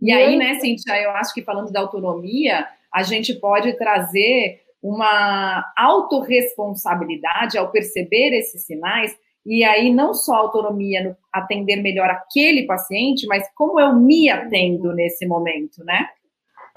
E 0.00 0.10
aí, 0.10 0.36
né, 0.36 0.58
Cintia, 0.60 0.96
eu 1.02 1.10
acho 1.10 1.34
que 1.34 1.42
falando 1.42 1.70
da 1.70 1.80
autonomia, 1.80 2.66
a 2.92 3.02
gente 3.02 3.34
pode 3.34 3.76
trazer 3.76 4.62
uma 4.82 5.70
autorresponsabilidade 5.76 7.58
ao 7.58 7.70
perceber 7.70 8.32
esses 8.32 8.64
sinais 8.64 9.14
e 9.44 9.64
aí, 9.64 9.92
não 9.92 10.12
só 10.12 10.34
autonomia 10.34 11.02
no 11.02 11.16
atender 11.32 11.76
melhor 11.76 12.10
aquele 12.10 12.66
paciente, 12.66 13.26
mas 13.26 13.48
como 13.54 13.80
eu 13.80 13.94
me 13.94 14.28
atendo 14.28 14.92
nesse 14.92 15.26
momento, 15.26 15.82
né? 15.82 16.08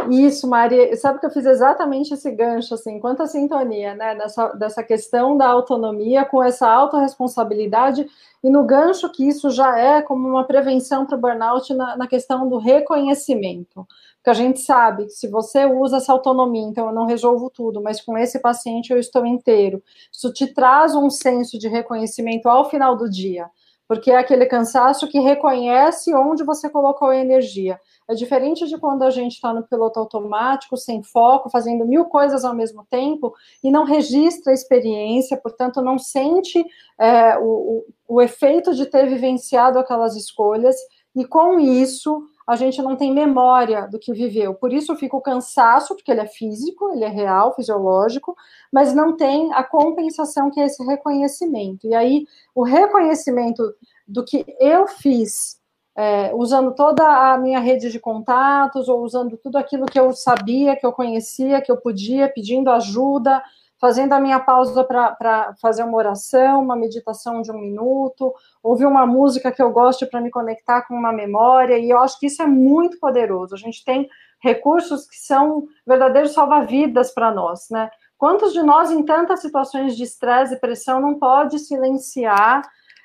Isso, 0.09 0.47
Maria, 0.47 0.95
sabe 0.95 1.19
que 1.19 1.25
eu 1.25 1.31
fiz 1.31 1.45
exatamente 1.45 2.13
esse 2.13 2.31
gancho, 2.31 2.73
assim, 2.73 2.99
quanta 2.99 3.27
sintonia, 3.27 3.95
né, 3.95 4.15
dessa, 4.15 4.47
dessa 4.53 4.83
questão 4.83 5.37
da 5.37 5.47
autonomia 5.47 6.25
com 6.25 6.43
essa 6.43 6.69
autorresponsabilidade 6.69 8.05
e 8.43 8.49
no 8.49 8.63
gancho 8.65 9.09
que 9.11 9.27
isso 9.27 9.49
já 9.49 9.77
é 9.77 10.01
como 10.01 10.27
uma 10.27 10.45
prevenção 10.45 11.05
para 11.05 11.17
o 11.17 11.19
burnout 11.19 11.73
na, 11.73 11.95
na 11.97 12.07
questão 12.07 12.47
do 12.47 12.57
reconhecimento. 12.57 13.87
Porque 14.17 14.29
a 14.29 14.33
gente 14.33 14.61
sabe 14.61 15.05
que 15.05 15.11
se 15.11 15.27
você 15.27 15.65
usa 15.65 15.97
essa 15.97 16.13
autonomia, 16.13 16.63
então 16.63 16.87
eu 16.87 16.93
não 16.93 17.05
resolvo 17.05 17.49
tudo, 17.49 17.81
mas 17.81 18.01
com 18.01 18.17
esse 18.17 18.39
paciente 18.39 18.91
eu 18.91 18.97
estou 18.97 19.25
inteiro, 19.25 19.83
isso 20.11 20.31
te 20.31 20.47
traz 20.47 20.95
um 20.95 21.09
senso 21.09 21.57
de 21.57 21.67
reconhecimento 21.67 22.47
ao 22.47 22.69
final 22.69 22.95
do 22.95 23.09
dia 23.09 23.49
porque 23.87 24.11
é 24.11 24.17
aquele 24.17 24.45
cansaço 24.45 25.07
que 25.07 25.19
reconhece 25.19 26.13
onde 26.13 26.43
você 26.43 26.69
colocou 26.69 27.09
a 27.09 27.17
energia. 27.17 27.79
É 28.09 28.13
diferente 28.13 28.67
de 28.67 28.77
quando 28.77 29.03
a 29.03 29.09
gente 29.09 29.33
está 29.33 29.53
no 29.53 29.63
piloto 29.63 29.99
automático, 29.99 30.77
sem 30.77 31.03
foco, 31.03 31.49
fazendo 31.49 31.85
mil 31.85 32.05
coisas 32.05 32.43
ao 32.45 32.55
mesmo 32.55 32.85
tempo 32.89 33.33
e 33.63 33.71
não 33.71 33.83
registra 33.83 34.51
a 34.51 34.53
experiência, 34.53 35.37
portanto, 35.37 35.81
não 35.81 35.97
sente 35.97 36.63
é, 36.99 37.37
o, 37.37 37.83
o, 38.07 38.15
o 38.15 38.21
efeito 38.21 38.73
de 38.73 38.85
ter 38.85 39.07
vivenciado 39.07 39.79
aquelas 39.79 40.15
escolhas, 40.15 40.75
e 41.15 41.25
com 41.25 41.59
isso 41.59 42.27
a 42.47 42.55
gente 42.55 42.81
não 42.81 42.95
tem 42.95 43.13
memória 43.13 43.87
do 43.87 43.97
que 43.97 44.13
viveu. 44.13 44.53
Por 44.53 44.73
isso 44.73 44.95
fica 44.95 45.15
o 45.15 45.21
cansaço, 45.21 45.95
porque 45.95 46.11
ele 46.11 46.21
é 46.21 46.27
físico, 46.27 46.91
ele 46.91 47.05
é 47.05 47.09
real, 47.09 47.55
fisiológico, 47.55 48.35
mas 48.71 48.93
não 48.93 49.15
tem 49.15 49.53
a 49.53 49.63
compensação 49.63 50.51
que 50.51 50.59
é 50.59 50.65
esse 50.65 50.83
reconhecimento. 50.83 51.87
E 51.87 51.95
aí, 51.95 52.25
o 52.53 52.63
reconhecimento 52.63 53.73
do 54.07 54.23
que 54.23 54.45
eu 54.59 54.87
fiz 54.87 55.61
é, 55.95 56.33
usando 56.33 56.73
toda 56.73 57.03
a 57.05 57.37
minha 57.37 57.59
rede 57.59 57.91
de 57.91 57.99
contatos, 57.99 58.89
ou 58.89 59.03
usando 59.03 59.37
tudo 59.37 59.57
aquilo 59.57 59.85
que 59.85 59.99
eu 59.99 60.11
sabia, 60.11 60.75
que 60.75 60.85
eu 60.85 60.91
conhecia, 60.91 61.61
que 61.61 61.71
eu 61.71 61.77
podia, 61.77 62.27
pedindo 62.27 62.71
ajuda, 62.71 63.41
fazendo 63.83 64.13
a 64.13 64.19
minha 64.21 64.39
pausa 64.39 64.81
para 64.81 65.53
fazer 65.61 65.83
uma 65.83 65.97
oração, 65.97 66.61
uma 66.61 66.73
meditação 66.73 67.41
de 67.41 67.51
um 67.51 67.59
minuto, 67.59 68.33
ouvir 68.63 68.85
uma 68.85 69.05
música 69.05 69.51
que 69.51 69.61
eu 69.61 69.71
gosto 69.71 70.07
para 70.07 70.21
me 70.21 70.31
conectar 70.31 70.83
com 70.83 70.93
uma 70.93 71.11
memória, 71.11 71.77
e 71.77 71.89
eu 71.89 71.99
acho 71.99 72.17
que 72.17 72.27
isso 72.27 72.41
é 72.41 72.47
muito 72.47 72.97
poderoso. 72.97 73.53
A 73.53 73.57
gente 73.57 73.83
tem 73.83 74.07
recursos 74.41 75.05
que 75.05 75.17
são 75.17 75.67
verdadeiros 75.85 76.31
salva-vidas 76.31 77.13
para 77.13 77.29
nós, 77.29 77.67
né? 77.69 77.89
Quantos 78.17 78.53
de 78.53 78.63
nós, 78.63 78.89
em 78.89 79.03
tantas 79.03 79.41
situações 79.41 79.97
de 79.97 80.03
estresse 80.03 80.53
e 80.53 80.59
pressão, 80.61 81.01
não 81.01 81.19
pode 81.19 81.59
silenciar 81.59 82.61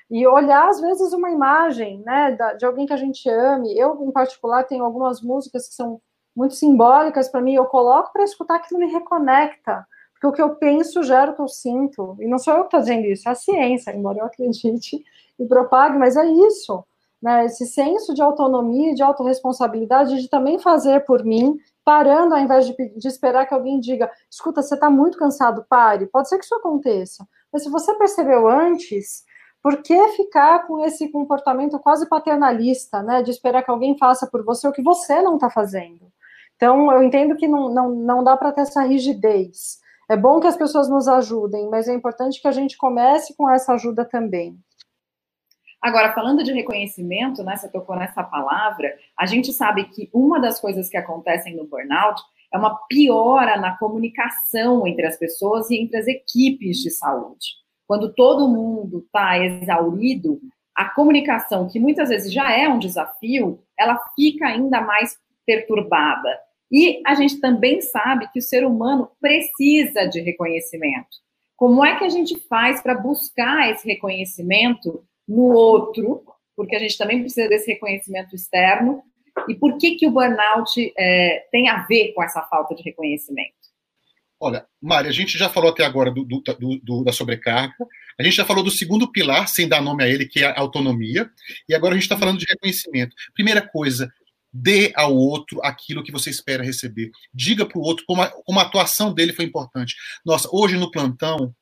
e 0.09 0.25
olhar, 0.25 0.69
às 0.69 0.79
vezes, 0.79 1.11
uma 1.11 1.29
imagem 1.29 2.01
né, 2.05 2.37
de 2.57 2.65
alguém 2.65 2.85
que 2.85 2.93
a 2.93 2.97
gente 2.97 3.29
ame. 3.29 3.77
Eu, 3.77 4.01
em 4.01 4.13
particular, 4.13 4.63
tenho 4.63 4.85
algumas 4.85 5.21
músicas 5.21 5.67
que 5.67 5.75
são 5.75 5.99
muito 6.33 6.55
simbólicas 6.55 7.27
para 7.27 7.41
mim, 7.41 7.55
eu 7.55 7.65
coloco 7.65 8.13
para 8.13 8.23
escutar 8.23 8.59
que 8.59 8.73
me 8.77 8.85
reconecta. 8.85 9.85
Porque 10.19 10.27
o 10.27 10.31
que 10.33 10.41
eu 10.41 10.55
penso 10.55 11.01
gera 11.01 11.31
o 11.31 11.35
que 11.35 11.41
eu 11.41 11.47
sinto. 11.47 12.17
E 12.19 12.27
não 12.27 12.37
sou 12.37 12.53
eu 12.53 12.59
que 12.61 12.67
estou 12.67 12.79
dizendo 12.81 13.05
isso, 13.05 13.27
é 13.27 13.31
a 13.31 13.35
ciência, 13.35 13.95
embora 13.95 14.19
eu 14.19 14.25
acredite 14.25 15.01
e 15.39 15.45
propague, 15.45 15.97
mas 15.97 16.17
é 16.17 16.25
isso. 16.25 16.83
Né? 17.21 17.45
Esse 17.45 17.65
senso 17.65 18.13
de 18.13 18.21
autonomia 18.21 18.93
de 18.93 19.01
autorresponsabilidade 19.01 20.21
de 20.21 20.29
também 20.29 20.59
fazer 20.59 21.05
por 21.05 21.23
mim, 21.23 21.57
parando 21.85 22.35
ao 22.35 22.41
invés 22.41 22.65
de, 22.65 22.75
de 22.75 23.07
esperar 23.07 23.45
que 23.45 23.53
alguém 23.53 23.79
diga: 23.79 24.11
escuta, 24.29 24.61
você 24.61 24.75
está 24.75 24.89
muito 24.89 25.17
cansado, 25.17 25.65
pare. 25.69 26.07
Pode 26.07 26.27
ser 26.27 26.37
que 26.37 26.43
isso 26.45 26.55
aconteça. 26.55 27.25
Mas 27.51 27.63
se 27.63 27.69
você 27.69 27.93
percebeu 27.95 28.47
antes, 28.47 29.23
por 29.61 29.81
que 29.81 30.07
ficar 30.09 30.67
com 30.67 30.83
esse 30.85 31.09
comportamento 31.09 31.79
quase 31.79 32.07
paternalista, 32.07 33.01
né? 33.01 33.21
De 33.21 33.31
esperar 33.31 33.63
que 33.63 33.71
alguém 33.71 33.97
faça 33.97 34.27
por 34.27 34.43
você 34.43 34.67
o 34.67 34.71
que 34.71 34.81
você 34.81 35.21
não 35.21 35.35
está 35.35 35.49
fazendo. 35.49 36.11
Então, 36.55 36.91
eu 36.91 37.01
entendo 37.01 37.37
que 37.37 37.47
não, 37.47 37.69
não, 37.69 37.89
não 37.89 38.23
dá 38.23 38.35
para 38.35 38.51
ter 38.51 38.61
essa 38.61 38.81
rigidez. 38.81 39.79
É 40.09 40.17
bom 40.17 40.39
que 40.39 40.47
as 40.47 40.57
pessoas 40.57 40.89
nos 40.89 41.07
ajudem, 41.07 41.69
mas 41.69 41.87
é 41.87 41.93
importante 41.93 42.41
que 42.41 42.47
a 42.47 42.51
gente 42.51 42.75
comece 42.75 43.35
com 43.37 43.47
essa 43.47 43.73
ajuda 43.73 44.03
também. 44.03 44.57
Agora, 45.81 46.13
falando 46.13 46.43
de 46.43 46.51
reconhecimento, 46.51 47.43
né, 47.43 47.55
você 47.55 47.69
tocou 47.69 47.95
nessa 47.95 48.23
palavra, 48.23 48.93
a 49.17 49.25
gente 49.25 49.53
sabe 49.53 49.85
que 49.85 50.09
uma 50.11 50.39
das 50.39 50.59
coisas 50.59 50.89
que 50.89 50.97
acontecem 50.97 51.55
no 51.55 51.67
burnout 51.67 52.21
é 52.51 52.57
uma 52.57 52.75
piora 52.87 53.55
na 53.57 53.77
comunicação 53.77 54.85
entre 54.87 55.05
as 55.05 55.15
pessoas 55.15 55.69
e 55.69 55.77
entre 55.77 55.97
as 55.97 56.07
equipes 56.07 56.77
de 56.77 56.89
saúde. 56.89 57.45
Quando 57.87 58.13
todo 58.13 58.49
mundo 58.49 59.03
está 59.05 59.37
exaurido, 59.37 60.39
a 60.75 60.85
comunicação, 60.89 61.67
que 61.69 61.79
muitas 61.79 62.09
vezes 62.09 62.33
já 62.33 62.51
é 62.51 62.67
um 62.67 62.79
desafio, 62.79 63.63
ela 63.77 63.99
fica 64.15 64.47
ainda 64.47 64.81
mais 64.81 65.17
perturbada. 65.45 66.39
E 66.71 67.01
a 67.05 67.15
gente 67.15 67.39
também 67.39 67.81
sabe 67.81 68.29
que 68.31 68.39
o 68.39 68.43
ser 68.43 68.65
humano 68.65 69.09
precisa 69.19 70.05
de 70.05 70.21
reconhecimento. 70.21 71.17
Como 71.55 71.83
é 71.83 71.97
que 71.97 72.05
a 72.05 72.09
gente 72.09 72.39
faz 72.47 72.81
para 72.81 72.95
buscar 72.95 73.71
esse 73.71 73.87
reconhecimento 73.87 75.03
no 75.27 75.51
outro? 75.51 76.23
Porque 76.55 76.75
a 76.75 76.79
gente 76.79 76.97
também 76.97 77.21
precisa 77.21 77.49
desse 77.49 77.71
reconhecimento 77.71 78.35
externo. 78.35 79.03
E 79.47 79.55
por 79.55 79.77
que, 79.77 79.95
que 79.95 80.07
o 80.07 80.11
burnout 80.11 80.93
é, 80.97 81.47
tem 81.51 81.69
a 81.69 81.85
ver 81.85 82.13
com 82.13 82.23
essa 82.23 82.41
falta 82.43 82.75
de 82.75 82.83
reconhecimento? 82.83 83.59
Olha, 84.39 84.65
Mari, 84.81 85.09
a 85.09 85.11
gente 85.11 85.37
já 85.37 85.49
falou 85.49 85.69
até 85.69 85.83
agora 85.83 86.09
do, 86.11 86.23
do, 86.23 86.41
do, 86.81 87.03
da 87.03 87.11
sobrecarga, 87.11 87.73
a 88.17 88.23
gente 88.23 88.35
já 88.35 88.45
falou 88.45 88.63
do 88.63 88.71
segundo 88.71 89.11
pilar, 89.11 89.49
sem 89.49 89.67
dar 89.67 89.81
nome 89.81 90.03
a 90.03 90.07
ele, 90.07 90.25
que 90.25 90.43
é 90.43 90.47
a 90.47 90.59
autonomia, 90.59 91.29
e 91.67 91.75
agora 91.75 91.93
a 91.93 91.95
gente 91.95 92.03
está 92.03 92.17
falando 92.17 92.39
de 92.39 92.45
reconhecimento. 92.49 93.13
Primeira 93.33 93.61
coisa, 93.61 94.09
dê 94.51 94.91
ao 94.95 95.15
outro 95.15 95.59
aquilo 95.63 96.03
que 96.03 96.11
você 96.11 96.29
espera 96.29 96.63
receber. 96.63 97.11
Diga 97.33 97.65
para 97.65 97.77
o 97.77 97.81
outro 97.81 98.05
como 98.05 98.21
a, 98.21 98.27
como 98.27 98.59
a 98.59 98.63
atuação 98.63 99.13
dele 99.13 99.33
foi 99.33 99.45
importante. 99.45 99.95
Nossa, 100.25 100.49
hoje 100.51 100.77
no 100.77 100.91
plantão, 100.91 101.53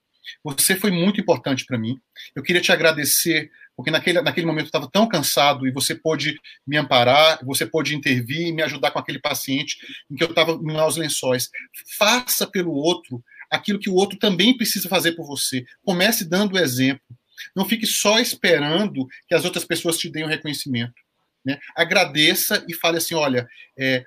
você 0.44 0.76
foi 0.76 0.92
muito 0.92 1.20
importante 1.20 1.66
para 1.66 1.78
mim. 1.78 1.98
Eu 2.36 2.44
queria 2.44 2.62
te 2.62 2.72
agradecer, 2.72 3.50
porque 3.76 3.92
naquele, 3.92 4.22
naquele 4.22 4.46
momento 4.46 4.66
eu 4.66 4.70
estava 4.70 4.90
tão 4.92 5.08
cansado 5.08 5.68
e 5.68 5.72
você 5.72 5.96
pôde 5.96 6.40
me 6.66 6.78
amparar, 6.78 7.40
você 7.46 7.66
pôde 7.66 7.96
intervir 7.96 8.48
e 8.48 8.52
me 8.52 8.62
ajudar 8.64 8.92
com 8.92 9.00
aquele 9.00 9.20
paciente 9.20 9.78
em 10.10 10.16
que 10.16 10.24
eu 10.24 10.30
estava 10.30 10.60
aos 10.80 10.98
lençóis. 10.98 11.50
Faça 11.98 12.48
pelo 12.48 12.72
outro 12.72 13.24
aquilo 13.50 13.80
que 13.80 13.90
o 13.90 13.96
outro 13.96 14.18
também 14.18 14.58
precisa 14.58 14.90
fazer 14.90 15.14
por 15.14 15.26
você. 15.26 15.66
Comece 15.84 16.26
dando 16.26 16.56
o 16.56 16.60
exemplo. 16.60 17.06
Não 17.56 17.66
fique 17.66 17.86
só 17.86 18.20
esperando 18.20 19.08
que 19.28 19.36
as 19.36 19.46
outras 19.46 19.64
pessoas 19.64 19.98
te 19.98 20.10
deem 20.10 20.26
o 20.26 20.30
reconhecimento. 20.30 20.94
Né? 21.48 21.58
Agradeça 21.74 22.66
e 22.68 22.74
fale 22.74 22.98
assim: 22.98 23.16
olha, 23.16 23.48
é, 23.78 24.06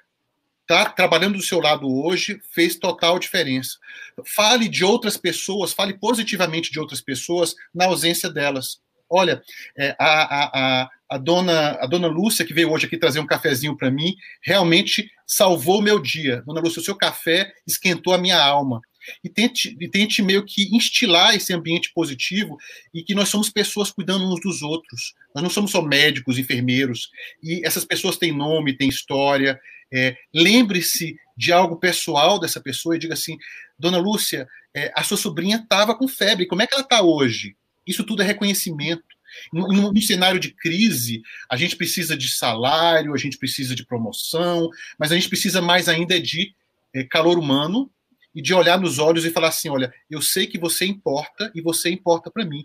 tá 0.66 0.84
trabalhando 0.84 1.38
do 1.38 1.42
seu 1.42 1.58
lado 1.58 1.88
hoje 1.90 2.38
fez 2.52 2.76
total 2.76 3.18
diferença. 3.18 3.78
Fale 4.26 4.68
de 4.68 4.84
outras 4.84 5.16
pessoas, 5.16 5.72
fale 5.72 5.94
positivamente 5.94 6.70
de 6.70 6.78
outras 6.78 7.00
pessoas 7.00 7.54
na 7.74 7.86
ausência 7.86 8.28
delas. 8.28 8.78
Olha, 9.08 9.42
é, 9.76 9.96
a, 9.98 10.04
a, 10.04 10.50
a, 10.82 10.90
a, 11.08 11.18
dona, 11.18 11.78
a 11.80 11.86
dona 11.86 12.08
Lúcia, 12.08 12.44
que 12.44 12.52
veio 12.52 12.70
hoje 12.70 12.84
aqui 12.84 12.98
trazer 12.98 13.20
um 13.20 13.26
cafezinho 13.26 13.74
para 13.74 13.90
mim, 13.90 14.14
realmente 14.42 15.10
salvou 15.26 15.78
o 15.78 15.82
meu 15.82 15.98
dia. 15.98 16.42
Dona 16.46 16.60
Lúcia, 16.60 16.80
o 16.80 16.84
seu 16.84 16.94
café 16.94 17.50
esquentou 17.66 18.12
a 18.12 18.18
minha 18.18 18.40
alma 18.40 18.82
e 19.22 19.28
tente, 19.28 19.76
e 19.80 19.88
tente 19.88 20.22
meio 20.22 20.44
que 20.44 20.74
instilar 20.74 21.34
esse 21.34 21.52
ambiente 21.52 21.92
positivo 21.94 22.56
e 22.92 23.02
que 23.02 23.14
nós 23.14 23.28
somos 23.28 23.50
pessoas 23.50 23.90
cuidando 23.90 24.24
uns 24.24 24.40
dos 24.40 24.62
outros. 24.62 25.14
Nós 25.34 25.42
não 25.42 25.50
somos 25.50 25.70
só 25.70 25.82
médicos, 25.82 26.38
enfermeiros. 26.38 27.10
E 27.42 27.64
essas 27.66 27.84
pessoas 27.84 28.16
têm 28.16 28.32
nome, 28.32 28.76
têm 28.76 28.88
história. 28.88 29.60
É, 29.92 30.16
Lembre-se 30.34 31.16
de 31.36 31.52
algo 31.52 31.76
pessoal 31.76 32.38
dessa 32.38 32.60
pessoa 32.60 32.96
e 32.96 32.98
diga 32.98 33.14
assim: 33.14 33.36
Dona 33.78 33.98
Lúcia, 33.98 34.46
é, 34.74 34.92
a 34.94 35.02
sua 35.02 35.16
sobrinha 35.16 35.56
estava 35.56 35.94
com 35.94 36.06
febre, 36.06 36.46
como 36.46 36.62
é 36.62 36.66
que 36.66 36.74
ela 36.74 36.82
está 36.82 37.02
hoje? 37.02 37.56
Isso 37.86 38.04
tudo 38.04 38.22
é 38.22 38.26
reconhecimento. 38.26 39.04
Num, 39.52 39.92
num, 39.92 40.02
cenário 40.02 40.40
de 40.40 40.50
crise, 40.50 41.22
a 41.48 41.56
gente 41.56 41.76
precisa 41.76 42.16
de 42.16 42.28
salário, 42.28 43.14
a 43.14 43.16
gente 43.16 43.38
precisa 43.38 43.76
de 43.76 43.86
promoção, 43.86 44.68
mas 44.98 45.12
a 45.12 45.14
gente 45.14 45.28
precisa 45.28 45.62
mais 45.62 45.88
ainda 45.88 46.20
de 46.20 46.52
é, 46.92 47.04
calor 47.04 47.38
humano 47.38 47.90
e 48.34 48.40
de 48.40 48.54
olhar 48.54 48.78
nos 48.78 48.98
olhos 48.98 49.24
e 49.24 49.30
falar 49.30 49.48
assim: 49.48 49.68
olha, 49.68 49.92
eu 50.08 50.22
sei 50.22 50.46
que 50.46 50.58
você 50.58 50.84
importa 50.84 51.50
e 51.54 51.60
você 51.60 51.90
importa 51.90 52.30
para 52.30 52.44
mim. 52.44 52.64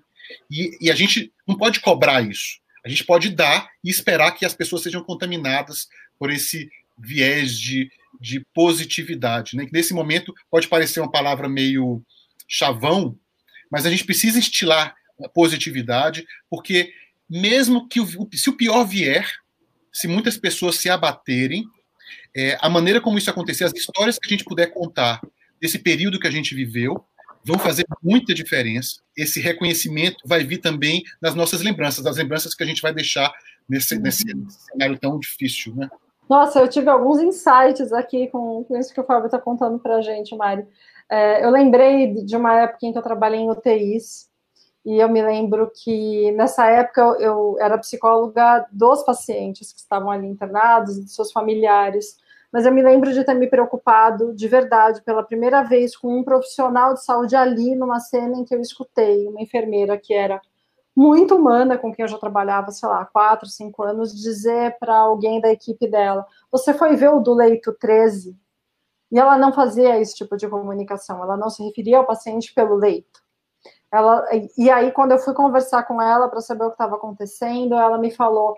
E, 0.49 0.77
e, 0.81 0.91
a 0.91 0.95
gente 0.95 1.31
não 1.47 1.57
pode 1.57 1.79
cobrar 1.79 2.21
isso. 2.21 2.59
A 2.83 2.89
gente 2.89 3.03
pode 3.03 3.29
dar 3.29 3.69
e 3.83 3.89
esperar 3.89 4.31
que 4.31 4.45
as 4.45 4.53
pessoas 4.53 4.83
sejam 4.83 5.03
contaminadas 5.03 5.87
por 6.17 6.31
esse 6.31 6.69
viés 6.97 7.57
de, 7.59 7.89
de 8.19 8.45
positividade. 8.53 9.55
Né? 9.55 9.65
Que 9.65 9.73
nesse 9.73 9.93
momento 9.93 10.33
pode 10.49 10.67
parecer 10.67 10.99
uma 10.99 11.11
palavra 11.11 11.49
meio 11.49 12.03
chavão, 12.47 13.17
mas 13.71 13.85
a 13.85 13.89
gente 13.89 14.03
precisa 14.03 14.39
estilar 14.39 14.95
a 15.23 15.29
positividade, 15.29 16.25
porque 16.49 16.91
mesmo 17.29 17.87
que 17.87 17.99
o, 17.99 18.29
se 18.33 18.49
o 18.49 18.57
pior 18.57 18.83
vier, 18.83 19.29
se 19.91 20.07
muitas 20.07 20.37
pessoas 20.37 20.75
se 20.75 20.89
abaterem, 20.89 21.65
é, 22.35 22.57
a 22.61 22.69
maneira 22.69 23.01
como 23.01 23.17
isso 23.17 23.29
acontecer, 23.29 23.63
as 23.63 23.73
histórias 23.73 24.19
que 24.19 24.27
a 24.27 24.29
gente 24.29 24.43
puder 24.43 24.71
contar 24.73 25.21
desse 25.61 25.79
período 25.79 26.19
que 26.19 26.27
a 26.27 26.31
gente 26.31 26.53
viveu, 26.55 27.03
vão 27.45 27.59
fazer 27.59 27.85
muita 28.01 28.33
diferença. 28.33 29.01
Esse 29.15 29.39
reconhecimento 29.39 30.17
vai 30.25 30.43
vir 30.43 30.57
também 30.57 31.03
nas 31.21 31.35
nossas 31.35 31.61
lembranças, 31.61 32.03
das 32.03 32.17
lembranças 32.17 32.55
que 32.55 32.63
a 32.63 32.65
gente 32.65 32.81
vai 32.81 32.93
deixar 32.93 33.31
nesse, 33.69 33.95
uhum. 33.95 34.01
nesse 34.01 34.23
cenário 34.71 34.97
tão 34.97 35.19
difícil, 35.19 35.75
né? 35.75 35.89
Nossa, 36.27 36.59
eu 36.59 36.67
tive 36.67 36.89
alguns 36.89 37.21
insights 37.21 37.93
aqui 37.93 38.27
com, 38.29 38.63
com 38.63 38.77
isso 38.77 38.91
que 38.91 38.99
o 38.99 39.03
Fábio 39.03 39.27
está 39.27 39.37
contando 39.37 39.77
para 39.77 39.97
a 39.97 40.01
gente, 40.01 40.35
Mari. 40.35 40.65
É, 41.07 41.45
eu 41.45 41.51
lembrei 41.51 42.15
de 42.23 42.35
uma 42.35 42.61
época 42.61 42.87
em 42.87 42.91
que 42.91 42.97
eu 42.97 43.03
trabalhei 43.03 43.41
em 43.41 43.49
UTIs, 43.49 44.27
e 44.83 44.97
eu 44.97 45.09
me 45.09 45.21
lembro 45.21 45.71
que 45.71 46.31
nessa 46.33 46.67
época 46.67 47.01
eu, 47.01 47.15
eu 47.15 47.57
era 47.59 47.77
psicóloga 47.77 48.67
dos 48.71 49.03
pacientes 49.03 49.73
que 49.73 49.79
estavam 49.79 50.11
ali 50.11 50.27
internados 50.27 51.03
de 51.03 51.11
seus 51.11 51.31
familiares 51.31 52.17
mas 52.51 52.65
eu 52.65 52.71
me 52.71 52.81
lembro 52.81 53.11
de 53.11 53.23
ter 53.23 53.33
me 53.33 53.47
preocupado 53.47 54.33
de 54.33 54.47
verdade 54.47 55.01
pela 55.03 55.23
primeira 55.23 55.63
vez 55.63 55.95
com 55.95 56.19
um 56.19 56.23
profissional 56.23 56.93
de 56.93 57.03
saúde 57.03 57.35
ali 57.35 57.75
numa 57.75 57.99
cena 57.99 58.37
em 58.37 58.45
que 58.45 58.55
eu 58.55 58.61
escutei 58.61 59.27
uma 59.27 59.41
enfermeira 59.41 59.97
que 59.97 60.13
era 60.13 60.41
muito 60.95 61.35
humana 61.35 61.77
com 61.77 61.93
quem 61.93 62.03
eu 62.03 62.09
já 62.09 62.17
trabalhava, 62.17 62.71
sei 62.71 62.87
lá, 62.87 63.05
quatro, 63.05 63.47
cinco 63.47 63.83
anos, 63.83 64.15
dizer 64.15 64.77
para 64.79 64.95
alguém 64.95 65.41
da 65.41 65.51
equipe 65.51 65.87
dela: 65.87 66.25
Você 66.51 66.73
foi 66.73 66.95
ver 66.95 67.09
o 67.09 67.19
do 67.19 67.33
leito 67.33 67.73
13? 67.73 68.37
E 69.11 69.19
ela 69.19 69.37
não 69.37 69.53
fazia 69.53 69.99
esse 69.99 70.15
tipo 70.15 70.37
de 70.37 70.47
comunicação, 70.47 71.21
ela 71.21 71.37
não 71.37 71.49
se 71.49 71.63
referia 71.63 71.97
ao 71.97 72.05
paciente 72.05 72.53
pelo 72.53 72.75
leito. 72.75 73.23
Ela, 73.91 74.25
e 74.57 74.69
aí, 74.69 74.91
quando 74.91 75.11
eu 75.11 75.19
fui 75.19 75.33
conversar 75.33 75.83
com 75.83 76.01
ela 76.01 76.27
para 76.27 76.41
saber 76.41 76.65
o 76.65 76.69
que 76.69 76.73
estava 76.73 76.95
acontecendo, 76.95 77.75
ela 77.75 77.97
me 77.97 78.11
falou: 78.11 78.55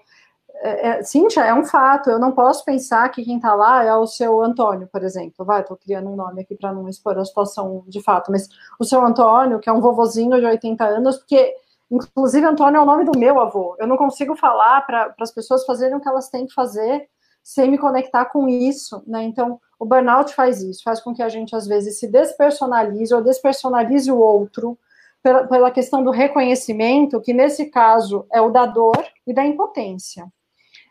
é, 0.62 0.88
é, 0.90 1.04
Cíntia, 1.04 1.42
é 1.42 1.54
um 1.54 1.64
fato, 1.64 2.10
eu 2.10 2.20
não 2.20 2.32
posso 2.32 2.66
pensar 2.66 3.10
que 3.10 3.24
quem 3.24 3.38
está 3.38 3.54
lá 3.54 3.84
é 3.84 3.96
o 3.96 4.08
seu 4.08 4.42
Antônio, 4.42 4.88
por 4.92 5.04
exemplo. 5.04 5.46
Vai, 5.46 5.62
estou 5.62 5.78
criando 5.78 6.10
um 6.10 6.16
nome 6.16 6.42
aqui 6.42 6.56
para 6.56 6.74
não 6.74 6.88
expor 6.90 7.18
a 7.18 7.26
situação 7.26 7.84
de 7.88 8.02
fato, 8.02 8.32
mas 8.32 8.50
o 8.80 8.84
seu 8.84 9.04
Antônio, 9.06 9.60
que 9.60 9.70
é 9.70 9.74
um 9.74 9.82
vovozinho 9.82 10.40
de 10.40 10.46
80 10.46 10.84
anos, 10.86 11.18
porque, 11.18 11.54
inclusive, 11.92 12.46
Antônio 12.46 12.80
é 12.80 12.82
o 12.82 12.86
nome 12.86 13.04
do 13.04 13.18
meu 13.18 13.40
avô. 13.40 13.76
Eu 13.80 13.88
não 13.88 13.98
consigo 13.98 14.36
falar 14.36 14.82
para 14.86 15.14
as 15.20 15.32
pessoas 15.32 15.66
fazerem 15.66 15.96
o 15.96 16.02
que 16.02 16.10
elas 16.10 16.30
têm 16.30 16.48
que 16.48 16.54
fazer 16.54 17.08
sem 17.44 17.72
me 17.72 17.78
conectar 17.78 18.26
com 18.26 18.48
isso, 18.50 19.02
né? 19.08 19.24
Então, 19.24 19.60
o 19.80 19.86
burnout 19.86 20.34
faz 20.34 20.62
isso, 20.62 20.84
faz 20.84 21.00
com 21.00 21.14
que 21.14 21.22
a 21.22 21.30
gente, 21.30 21.56
às 21.56 21.68
vezes, 21.68 22.00
se 22.00 22.08
despersonalize 22.08 23.14
ou 23.14 23.22
despersonalize 23.22 24.12
o 24.12 24.18
outro 24.18 24.78
pela, 25.24 25.48
pela 25.48 25.72
questão 25.72 26.04
do 26.04 26.12
reconhecimento, 26.12 27.22
que 27.22 27.34
nesse 27.34 27.68
caso 27.68 28.26
é 28.34 28.42
o 28.42 28.50
da 28.50 28.66
dor 28.66 29.06
e 29.26 29.34
da 29.34 29.46
impotência. 29.46 30.28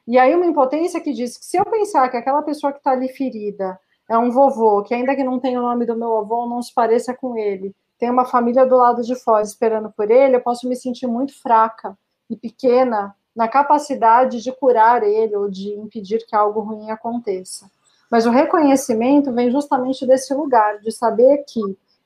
E 0.06 0.18
aí 0.18 0.34
uma 0.34 0.46
impotência 0.46 1.00
que 1.00 1.12
diz 1.12 1.36
que 1.36 1.44
se 1.44 1.56
eu 1.56 1.64
pensar 1.64 2.08
que 2.08 2.16
aquela 2.16 2.42
pessoa 2.42 2.72
que 2.72 2.78
está 2.78 2.92
ali 2.92 3.08
ferida 3.08 3.78
é 4.08 4.16
um 4.16 4.30
vovô, 4.30 4.82
que 4.82 4.94
ainda 4.94 5.16
que 5.16 5.24
não 5.24 5.40
tenha 5.40 5.58
o 5.58 5.62
nome 5.62 5.84
do 5.84 5.96
meu 5.96 6.16
avô, 6.18 6.46
não 6.46 6.62
se 6.62 6.72
pareça 6.72 7.12
com 7.12 7.36
ele, 7.36 7.74
tem 7.98 8.10
uma 8.10 8.24
família 8.24 8.64
do 8.64 8.76
lado 8.76 9.02
de 9.02 9.16
fora 9.16 9.42
esperando 9.42 9.90
por 9.90 10.10
ele, 10.10 10.36
eu 10.36 10.40
posso 10.40 10.68
me 10.68 10.76
sentir 10.76 11.06
muito 11.06 11.32
fraca 11.40 11.98
e 12.30 12.36
pequena 12.36 13.14
na 13.34 13.48
capacidade 13.48 14.42
de 14.42 14.52
curar 14.52 15.02
ele 15.02 15.34
ou 15.34 15.50
de 15.50 15.70
impedir 15.74 16.24
que 16.26 16.36
algo 16.36 16.60
ruim 16.60 16.90
aconteça. 16.90 17.70
Mas 18.10 18.26
o 18.26 18.30
reconhecimento 18.30 19.32
vem 19.32 19.50
justamente 19.50 20.06
desse 20.06 20.32
lugar, 20.32 20.78
de 20.78 20.92
saber 20.92 21.44
que 21.48 21.60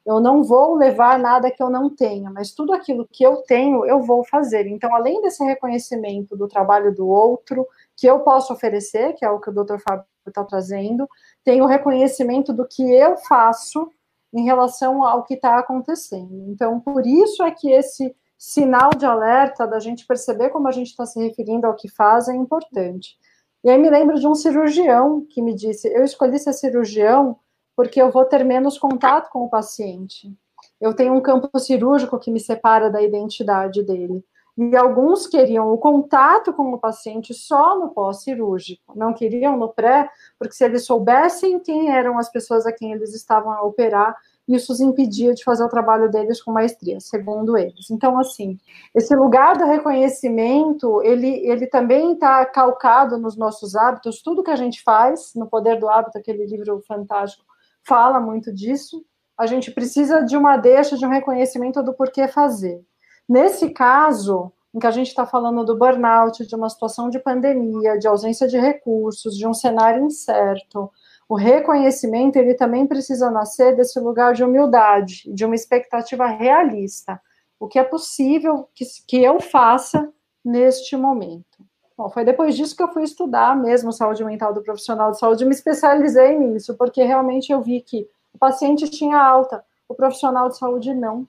Eu 0.04 0.18
não 0.18 0.42
vou 0.42 0.74
levar 0.76 1.18
nada 1.18 1.50
que 1.50 1.62
eu 1.62 1.68
não 1.68 1.90
tenha, 1.90 2.30
mas 2.30 2.52
tudo 2.52 2.72
aquilo 2.72 3.06
que 3.06 3.22
eu 3.22 3.36
tenho, 3.46 3.84
eu 3.84 4.00
vou 4.00 4.24
fazer. 4.24 4.66
Então, 4.66 4.94
além 4.94 5.20
desse 5.20 5.44
reconhecimento 5.44 6.36
do 6.36 6.48
trabalho 6.48 6.94
do 6.94 7.06
outro, 7.06 7.66
que 8.00 8.06
eu 8.06 8.20
posso 8.20 8.54
oferecer, 8.54 9.12
que 9.12 9.26
é 9.26 9.30
o 9.30 9.38
que 9.38 9.50
o 9.50 9.52
Dr. 9.52 9.76
Fábio 9.86 10.06
está 10.26 10.42
trazendo, 10.42 11.06
tem 11.44 11.60
o 11.60 11.66
reconhecimento 11.66 12.50
do 12.50 12.66
que 12.66 12.82
eu 12.82 13.18
faço 13.18 13.90
em 14.32 14.42
relação 14.42 15.04
ao 15.04 15.22
que 15.24 15.34
está 15.34 15.58
acontecendo. 15.58 16.46
Então, 16.48 16.80
por 16.80 17.06
isso 17.06 17.42
é 17.42 17.50
que 17.50 17.70
esse 17.70 18.16
sinal 18.38 18.88
de 18.96 19.04
alerta 19.04 19.66
da 19.66 19.78
gente 19.78 20.06
perceber 20.06 20.48
como 20.48 20.66
a 20.66 20.72
gente 20.72 20.86
está 20.86 21.04
se 21.04 21.20
referindo 21.20 21.66
ao 21.66 21.76
que 21.76 21.90
faz 21.90 22.26
é 22.26 22.34
importante. 22.34 23.18
E 23.62 23.68
aí 23.68 23.76
me 23.76 23.90
lembro 23.90 24.18
de 24.18 24.26
um 24.26 24.34
cirurgião 24.34 25.26
que 25.28 25.42
me 25.42 25.54
disse: 25.54 25.86
eu 25.88 26.02
escolhi 26.02 26.38
ser 26.38 26.54
cirurgião 26.54 27.38
porque 27.76 28.00
eu 28.00 28.10
vou 28.10 28.24
ter 28.24 28.42
menos 28.46 28.78
contato 28.78 29.28
com 29.30 29.44
o 29.44 29.50
paciente. 29.50 30.34
Eu 30.80 30.94
tenho 30.94 31.12
um 31.12 31.20
campo 31.20 31.50
cirúrgico 31.58 32.18
que 32.18 32.30
me 32.30 32.40
separa 32.40 32.88
da 32.88 33.02
identidade 33.02 33.82
dele. 33.82 34.24
E 34.56 34.76
alguns 34.76 35.26
queriam 35.26 35.72
o 35.72 35.78
contato 35.78 36.52
com 36.52 36.72
o 36.72 36.78
paciente 36.78 37.32
só 37.32 37.78
no 37.78 37.90
pós-cirúrgico, 37.90 38.92
não 38.96 39.12
queriam 39.12 39.56
no 39.56 39.68
pré, 39.68 40.10
porque 40.38 40.54
se 40.54 40.64
eles 40.64 40.84
soubessem 40.84 41.58
quem 41.60 41.90
eram 41.90 42.18
as 42.18 42.30
pessoas 42.30 42.66
a 42.66 42.72
quem 42.72 42.92
eles 42.92 43.14
estavam 43.14 43.52
a 43.52 43.62
operar, 43.62 44.16
isso 44.48 44.72
os 44.72 44.80
impedia 44.80 45.32
de 45.32 45.44
fazer 45.44 45.62
o 45.62 45.68
trabalho 45.68 46.10
deles 46.10 46.42
com 46.42 46.50
maestria, 46.50 46.98
segundo 47.00 47.56
eles. 47.56 47.90
Então, 47.90 48.18
assim, 48.18 48.58
esse 48.94 49.14
lugar 49.14 49.56
do 49.56 49.64
reconhecimento, 49.64 51.00
ele, 51.02 51.46
ele 51.46 51.66
também 51.66 52.14
está 52.14 52.44
calcado 52.44 53.16
nos 53.16 53.36
nossos 53.36 53.76
hábitos, 53.76 54.22
tudo 54.22 54.42
que 54.42 54.50
a 54.50 54.56
gente 54.56 54.82
faz, 54.82 55.32
no 55.36 55.46
Poder 55.46 55.78
do 55.78 55.88
Hábito, 55.88 56.18
aquele 56.18 56.44
livro 56.46 56.82
fantástico, 56.86 57.44
fala 57.82 58.18
muito 58.18 58.52
disso, 58.52 59.04
a 59.38 59.46
gente 59.46 59.70
precisa 59.70 60.22
de 60.22 60.36
uma 60.36 60.56
deixa, 60.56 60.96
de 60.96 61.06
um 61.06 61.10
reconhecimento 61.10 61.82
do 61.82 61.94
porquê 61.94 62.28
fazer. 62.28 62.84
Nesse 63.30 63.70
caso, 63.70 64.52
em 64.74 64.80
que 64.80 64.86
a 64.88 64.90
gente 64.90 65.06
está 65.06 65.24
falando 65.24 65.64
do 65.64 65.78
burnout, 65.78 66.44
de 66.44 66.56
uma 66.56 66.68
situação 66.68 67.08
de 67.08 67.20
pandemia, 67.20 67.96
de 67.96 68.08
ausência 68.08 68.48
de 68.48 68.58
recursos, 68.58 69.36
de 69.36 69.46
um 69.46 69.54
cenário 69.54 70.04
incerto, 70.04 70.90
o 71.28 71.36
reconhecimento 71.36 72.34
ele 72.34 72.54
também 72.54 72.88
precisa 72.88 73.30
nascer 73.30 73.76
desse 73.76 74.00
lugar 74.00 74.34
de 74.34 74.42
humildade, 74.42 75.32
de 75.32 75.44
uma 75.44 75.54
expectativa 75.54 76.26
realista. 76.26 77.20
O 77.60 77.68
que 77.68 77.78
é 77.78 77.84
possível 77.84 78.68
que, 78.74 78.84
que 79.06 79.22
eu 79.22 79.38
faça 79.38 80.12
neste 80.44 80.96
momento? 80.96 81.64
Bom, 81.96 82.10
foi 82.10 82.24
depois 82.24 82.56
disso 82.56 82.74
que 82.74 82.82
eu 82.82 82.92
fui 82.92 83.04
estudar 83.04 83.56
mesmo 83.56 83.92
saúde 83.92 84.24
mental 84.24 84.52
do 84.52 84.60
profissional 84.60 85.12
de 85.12 85.20
saúde, 85.20 85.44
me 85.44 85.54
especializei 85.54 86.36
nisso, 86.36 86.76
porque 86.76 87.04
realmente 87.04 87.52
eu 87.52 87.62
vi 87.62 87.80
que 87.80 88.08
o 88.34 88.38
paciente 88.38 88.90
tinha 88.90 89.22
alta, 89.22 89.64
o 89.88 89.94
profissional 89.94 90.48
de 90.48 90.58
saúde 90.58 90.92
não. 90.92 91.28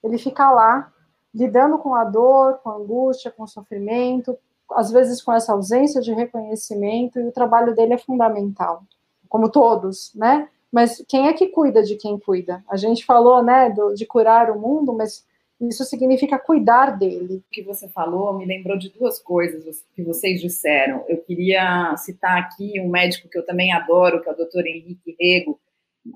Ele 0.00 0.16
fica 0.16 0.48
lá, 0.52 0.92
lidando 1.34 1.78
com 1.78 1.94
a 1.94 2.04
dor, 2.04 2.58
com 2.62 2.70
a 2.70 2.76
angústia, 2.76 3.30
com 3.30 3.44
o 3.44 3.48
sofrimento, 3.48 4.36
às 4.72 4.90
vezes 4.90 5.22
com 5.22 5.32
essa 5.32 5.52
ausência 5.52 6.00
de 6.00 6.12
reconhecimento, 6.12 7.18
e 7.18 7.26
o 7.26 7.32
trabalho 7.32 7.74
dele 7.74 7.94
é 7.94 7.98
fundamental 7.98 8.82
como 9.28 9.48
todos, 9.48 10.12
né? 10.14 10.48
Mas 10.70 11.02
quem 11.08 11.28
é 11.28 11.32
que 11.32 11.48
cuida 11.48 11.82
de 11.82 11.96
quem 11.96 12.18
cuida? 12.18 12.62
A 12.68 12.76
gente 12.76 13.04
falou, 13.04 13.42
né, 13.42 13.70
do, 13.70 13.94
de 13.94 14.04
curar 14.04 14.50
o 14.50 14.60
mundo, 14.60 14.92
mas 14.92 15.24
isso 15.60 15.84
significa 15.84 16.38
cuidar 16.38 16.98
dele. 16.98 17.36
O 17.36 17.44
que 17.50 17.62
você 17.62 17.88
falou 17.88 18.36
me 18.36 18.44
lembrou 18.44 18.76
de 18.76 18.88
duas 18.88 19.18
coisas 19.18 19.84
que 19.94 20.02
vocês 20.02 20.40
disseram. 20.40 21.04
Eu 21.08 21.18
queria 21.18 21.94
citar 21.96 22.38
aqui 22.38 22.80
um 22.80 22.88
médico 22.88 23.28
que 23.28 23.38
eu 23.38 23.44
também 23.44 23.72
adoro, 23.72 24.22
que 24.22 24.28
é 24.28 24.32
o 24.32 24.36
Dr. 24.36 24.66
Henrique 24.66 25.16
Rego, 25.20 25.60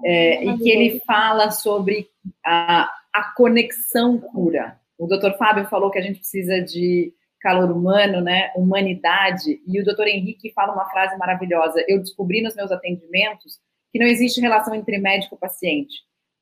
é, 0.04 0.44
e 0.44 0.58
que 0.58 0.70
ele 0.70 1.00
fala 1.00 1.50
sobre 1.50 2.08
a, 2.44 2.90
a 3.12 3.32
conexão 3.36 4.18
cura. 4.18 4.78
O 4.98 5.06
Dr. 5.06 5.36
Fábio 5.36 5.66
falou 5.66 5.90
que 5.90 5.98
a 5.98 6.02
gente 6.02 6.18
precisa 6.18 6.60
de 6.60 7.12
calor 7.40 7.70
humano, 7.70 8.22
né, 8.22 8.50
humanidade, 8.56 9.60
e 9.66 9.80
o 9.80 9.84
doutor 9.84 10.06
Henrique 10.06 10.52
fala 10.54 10.72
uma 10.72 10.88
frase 10.88 11.16
maravilhosa. 11.18 11.84
Eu 11.86 11.98
descobri 11.98 12.40
nos 12.40 12.54
meus 12.54 12.72
atendimentos 12.72 13.58
que 13.92 13.98
não 13.98 14.06
existe 14.06 14.40
relação 14.40 14.74
entre 14.74 14.98
médico 14.98 15.34
e 15.34 15.38
paciente. 15.38 15.94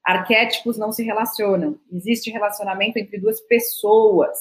Arquétipos 0.05 0.79
não 0.79 0.93
se 0.93 1.03
relacionam. 1.03 1.79
Existe 1.93 2.31
relacionamento 2.31 2.99
entre 2.99 3.19
duas 3.19 3.41
pessoas. 3.41 4.39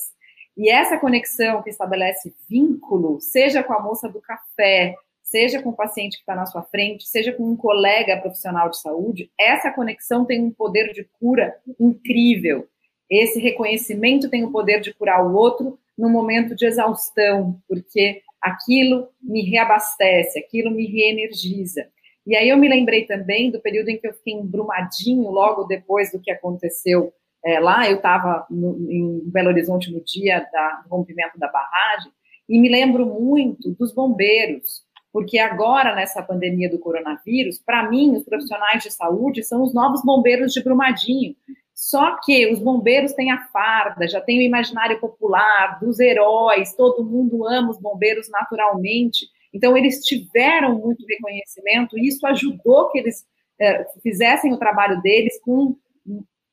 E 0.56 0.69
essa 0.69 1.00
conexão 1.00 1.62
que 1.63 1.69
estabelece 1.69 2.36
vínculo, 2.50 3.19
seja 3.19 3.63
com 3.63 3.74
a 3.74 3.82
moça 3.82 4.08
do 4.08 4.21
café, 4.21 4.95
seja 5.24 5.62
com 5.62 5.69
o 5.69 5.76
paciente 5.76 6.17
que 6.17 6.24
está 6.24 6.36
na 6.36 6.45
sua 6.45 6.62
frente, 6.63 7.08
seja 7.08 7.32
com 7.32 7.43
um 7.43 7.56
colega 7.56 8.17
profissional 8.17 8.69
de 8.69 8.80
saúde, 8.80 9.32
essa 9.39 9.71
conexão 9.71 10.26
tem 10.26 10.43
um 10.43 10.52
poder 10.52 10.91
de 10.93 11.06
cura 11.19 11.56
incrível. 11.80 12.67
Esse 13.12 13.41
reconhecimento 13.41 14.30
tem 14.30 14.45
o 14.45 14.52
poder 14.52 14.80
de 14.80 14.93
curar 14.93 15.26
o 15.26 15.36
outro 15.36 15.78
no 15.97 16.10
momento 16.10 16.56
de 16.56 16.65
exaustão, 16.65 17.62
porque 17.67 18.21
aquilo 18.41 19.10
me 19.21 19.41
reabastece, 19.43 20.39
aquilo 20.39 20.71
me 20.71 20.88
reenergiza. 20.88 21.86
E 22.26 22.36
aí 22.38 22.47
eu 22.47 22.58
me 22.58 22.69
lembrei 22.69 23.06
também 23.06 23.52
do 23.52 23.60
período 23.60 23.89
em 23.89 23.97
que 23.97 24.08
eu 24.08 24.13
fiquei 24.13 24.34
embrumadinho 24.34 25.30
logo 25.30 25.65
depois 25.65 26.12
do 26.12 26.21
que 26.21 26.32
aconteceu 26.32 27.12
é, 27.43 27.60
lá. 27.60 27.89
Eu 27.89 27.97
estava 27.97 28.47
em 28.50 29.21
Belo 29.26 29.50
Horizonte 29.50 29.91
no 29.91 30.02
dia 30.04 30.39
do 30.84 30.89
rompimento 30.89 31.38
da 31.38 31.47
barragem 31.50 32.12
e 32.47 32.60
me 32.60 32.69
lembro 32.69 33.06
muito 33.06 33.71
dos 33.71 33.93
bombeiros, 33.93 34.84
porque 35.12 35.38
agora 35.38 35.93
nessa 35.95 36.24
pandemia 36.24 36.69
do 36.69 36.80
coronavírus, 36.80 37.60
para 37.60 37.89
mim 37.89 38.15
os 38.15 38.24
profissionais 38.24 38.84
de 38.84 38.91
saúde 38.91 39.43
são 39.43 39.62
os 39.63 39.74
novos 39.74 40.02
bombeiros 40.04 40.54
de 40.54 40.63
Brumadinho, 40.63 41.36
só 41.82 42.20
que 42.24 42.46
os 42.54 42.60
bombeiros 42.60 43.12
têm 43.13 43.32
a 43.32 43.48
farda, 43.48 44.08
já 44.08 44.22
tem 44.22 44.38
o 44.38 44.44
imaginário 44.44 45.00
popular 45.00 45.80
dos 45.80 46.00
heróis, 46.00 46.76
todo 46.76 47.04
mundo 47.04 47.44
ama 47.48 47.72
os 47.72 47.82
bombeiros 47.82 48.30
naturalmente. 48.30 49.26
Então, 49.52 49.76
eles 49.76 50.06
tiveram 50.06 50.78
muito 50.78 51.04
reconhecimento 51.08 51.98
e 51.98 52.08
isso 52.08 52.24
ajudou 52.28 52.91
que 52.91 53.00
eles 53.00 53.26
é, 53.60 53.84
fizessem 54.04 54.54
o 54.54 54.60
trabalho 54.60 55.02
deles 55.02 55.41
com 55.41 55.76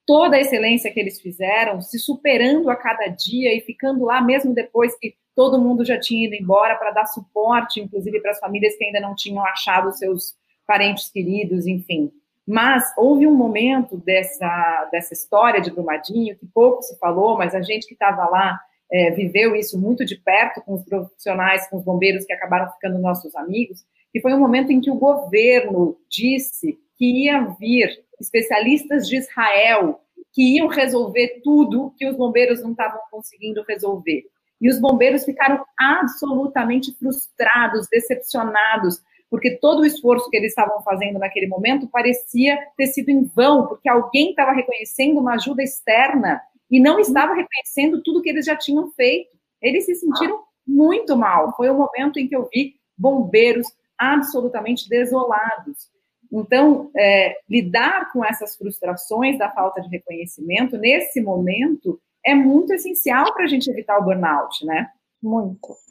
toda 0.07 0.37
a 0.37 0.41
excelência 0.41 0.91
que 0.91 0.99
eles 0.99 1.21
fizeram, 1.21 1.83
se 1.83 1.99
superando 1.99 2.71
a 2.71 2.77
cada 2.77 3.09
dia 3.09 3.55
e 3.55 3.61
ficando 3.61 4.07
lá 4.07 4.23
mesmo 4.23 4.55
depois 4.55 4.99
que 4.99 5.13
todo 5.37 5.61
mundo 5.61 5.85
já 5.85 6.01
tinha 6.01 6.27
ido 6.27 6.43
embora 6.43 6.75
para 6.77 6.91
dar 6.91 7.05
suporte, 7.05 7.81
inclusive 7.81 8.19
para 8.23 8.31
as 8.31 8.39
famílias 8.39 8.75
que 8.77 8.85
ainda 8.87 8.99
não 8.99 9.15
tinham 9.15 9.45
achado 9.45 9.93
seus 9.93 10.33
parentes 10.67 11.11
queridos, 11.11 11.67
enfim. 11.67 12.11
Mas 12.49 12.95
houve 12.97 13.27
um 13.27 13.35
momento 13.35 13.99
dessa, 13.99 14.89
dessa 14.91 15.13
história 15.13 15.61
de 15.61 15.71
Brumadinho 15.71 16.35
que 16.35 16.47
pouco 16.47 16.81
se 16.81 16.99
falou, 16.99 17.37
mas 17.37 17.55
a 17.55 17.61
gente 17.61 17.87
que 17.87 17.93
estava 17.93 18.27
lá 18.27 18.59
é, 18.91 19.11
viveu 19.11 19.55
isso 19.55 19.79
muito 19.79 20.03
de 20.03 20.17
perto 20.17 20.63
com 20.63 20.73
os 20.73 20.83
profissionais, 20.83 21.69
com 21.69 21.77
os 21.77 21.85
bombeiros 21.85 22.25
que 22.25 22.33
acabaram 22.33 22.73
ficando 22.73 22.99
nossos 22.99 23.37
amigos, 23.37 23.85
que 24.11 24.23
foi 24.23 24.33
um 24.33 24.39
momento 24.39 24.73
em 24.73 24.81
que 24.81 24.91
o 24.91 24.95
governo 24.95 25.99
disse 26.09 26.79
que 26.97 27.27
ia 27.27 27.55
vir 27.61 27.91
especialistas 28.19 29.07
de 29.07 29.19
Israel 29.19 30.01
que 30.33 30.57
iam 30.57 30.69
resolver 30.69 31.43
tudo 31.45 31.93
que 31.99 32.09
os 32.09 32.17
bombeiros 32.17 32.63
não 32.63 32.71
estavam 32.71 33.01
conseguindo 33.11 33.63
resolver. 33.69 34.25
E 34.59 34.71
os 34.71 34.81
bombeiros 34.81 35.23
ficaram 35.23 35.63
absolutamente 35.79 36.97
frustrados, 36.97 37.89
decepcionados, 37.91 39.03
porque 39.31 39.59
todo 39.59 39.81
o 39.81 39.87
esforço 39.87 40.29
que 40.31 40.37
eles 40.37 40.51
estavam 40.51 40.83
fazendo 40.83 41.19
naquele 41.19 41.47
momento 41.47 41.89
parecia 41.89 42.59
ter 42.77 42.87
sido 42.87 43.11
em 43.11 43.25
vão, 43.25 43.67
porque 43.67 43.89
alguém 43.89 44.31
estava 44.31 44.53
reconhecendo 44.53 45.21
uma 45.21 45.35
ajuda 45.35 45.63
externa 45.63 46.41
e 46.71 46.81
não 46.81 46.99
estava 46.99 47.35
reconhecendo 47.35 48.03
tudo 48.03 48.23
que 48.23 48.31
eles 48.31 48.47
já 48.47 48.57
tinham 48.57 48.91
feito. 48.93 49.37
Eles 49.61 49.85
se 49.85 49.95
sentiram 49.95 50.43
muito 50.67 51.17
mal. 51.17 51.55
Foi 51.57 51.69
o 51.69 51.75
momento 51.75 52.19
em 52.19 52.29
que 52.29 52.37
eu 52.37 52.49
vi 52.53 52.75
bombeiros 52.97 53.67
absolutamente 53.99 54.89
desolados. 54.89 55.89
Então, 56.31 56.91
é, 56.97 57.37
lidar 57.49 58.13
com 58.13 58.25
essas 58.25 58.55
frustrações 58.57 59.39
da 59.39 59.51
falta 59.51 59.81
de 59.81 59.89
reconhecimento 59.89 60.77
nesse 60.77 61.21
momento 61.21 62.01
é 62.25 62.35
muito 62.35 62.73
essencial 62.73 63.33
para 63.33 63.45
a 63.45 63.49
gente 63.49 63.71
evitar 63.71 63.99
o 63.99 64.05
burnout, 64.05 64.65
né? 64.65 64.89
Muito. 65.23 65.88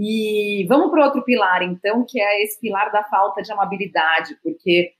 E 0.00 0.64
vamos 0.68 0.92
para 0.92 1.04
outro 1.04 1.24
pilar, 1.24 1.60
então, 1.64 2.06
que 2.08 2.20
é 2.20 2.44
esse 2.44 2.60
pilar 2.60 2.92
da 2.92 3.02
falta 3.02 3.42
de 3.42 3.50
amabilidade, 3.50 4.36
porque 4.44 4.92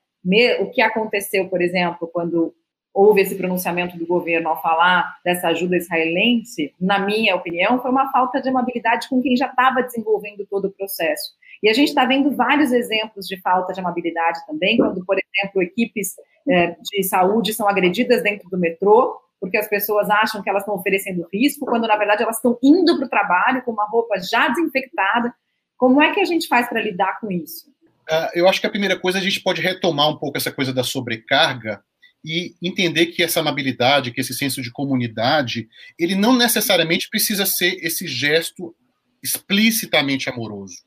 o 0.61 0.70
que 0.70 0.82
aconteceu, 0.82 1.48
por 1.48 1.62
exemplo, 1.62 2.11
quando 2.12 2.52
houve 2.92 3.20
esse 3.20 3.37
pronunciamento 3.37 3.96
do 3.96 4.04
governo 4.04 4.48
ao 4.48 4.61
falar 4.61 5.14
dessa 5.24 5.48
ajuda 5.48 5.76
israelense, 5.76 6.74
na 6.80 6.98
minha 6.98 7.37
opinião, 7.37 7.80
foi 7.80 7.92
uma 7.92 8.11
falta 8.11 8.42
de 8.42 8.48
amabilidade 8.48 9.08
com 9.08 9.22
quem 9.22 9.37
já 9.37 9.46
estava 9.46 9.82
desenvolvendo 9.82 10.44
todo 10.44 10.64
o 10.64 10.72
processo. 10.72 11.30
E 11.62 11.68
a 11.68 11.72
gente 11.72 11.88
está 11.88 12.04
vendo 12.04 12.34
vários 12.34 12.72
exemplos 12.72 13.26
de 13.26 13.40
falta 13.40 13.72
de 13.72 13.78
amabilidade 13.78 14.44
também, 14.48 14.78
quando, 14.78 15.04
por 15.06 15.16
exemplo, 15.16 15.62
equipes 15.62 16.14
é, 16.48 16.76
de 16.82 17.04
saúde 17.04 17.52
são 17.52 17.68
agredidas 17.68 18.20
dentro 18.20 18.50
do 18.50 18.58
metrô, 18.58 19.16
porque 19.40 19.57
as 19.57 19.68
pessoas 19.68 20.09
acham 20.11 20.42
que 20.42 20.51
elas 20.51 20.62
estão 20.62 20.74
oferecendo 20.74 21.29
risco, 21.33 21.66
quando 21.66 21.87
na 21.87 21.96
verdade 21.96 22.22
elas 22.22 22.37
estão 22.37 22.59
indo 22.62 22.96
para 22.96 23.07
o 23.07 23.11
trabalho 23.11 23.62
com 23.62 23.72
uma 23.72 23.87
roupa 23.87 24.18
já 24.18 24.48
desinfectada. 24.48 25.33
Como 25.77 26.03
é 26.03 26.12
que 26.12 26.20
a 26.20 26.24
gente 26.24 26.48
faz 26.48 26.68
para 26.68 26.83
lidar 26.83 27.20
com 27.20 27.31
isso? 27.31 27.68
Uh, 28.11 28.31
eu 28.35 28.48
acho 28.48 28.61
que 28.61 28.66
a 28.66 28.70
primeira 28.70 28.98
coisa 28.98 29.18
a 29.18 29.20
gente 29.20 29.40
pode 29.40 29.61
retomar 29.61 30.09
um 30.09 30.16
pouco 30.16 30.38
essa 30.38 30.51
coisa 30.51 30.72
da 30.72 30.83
sobrecarga 30.83 31.83
e 32.24 32.55
entender 32.61 33.07
que 33.07 33.22
essa 33.22 33.40
amabilidade, 33.40 34.11
que 34.11 34.20
esse 34.20 34.35
senso 34.35 34.61
de 34.61 34.72
comunidade, 34.72 35.68
ele 35.98 36.14
não 36.14 36.37
necessariamente 36.37 37.09
precisa 37.09 37.46
ser 37.46 37.77
esse 37.85 38.07
gesto 38.07 38.74
explicitamente 39.22 40.29
amoroso, 40.29 40.83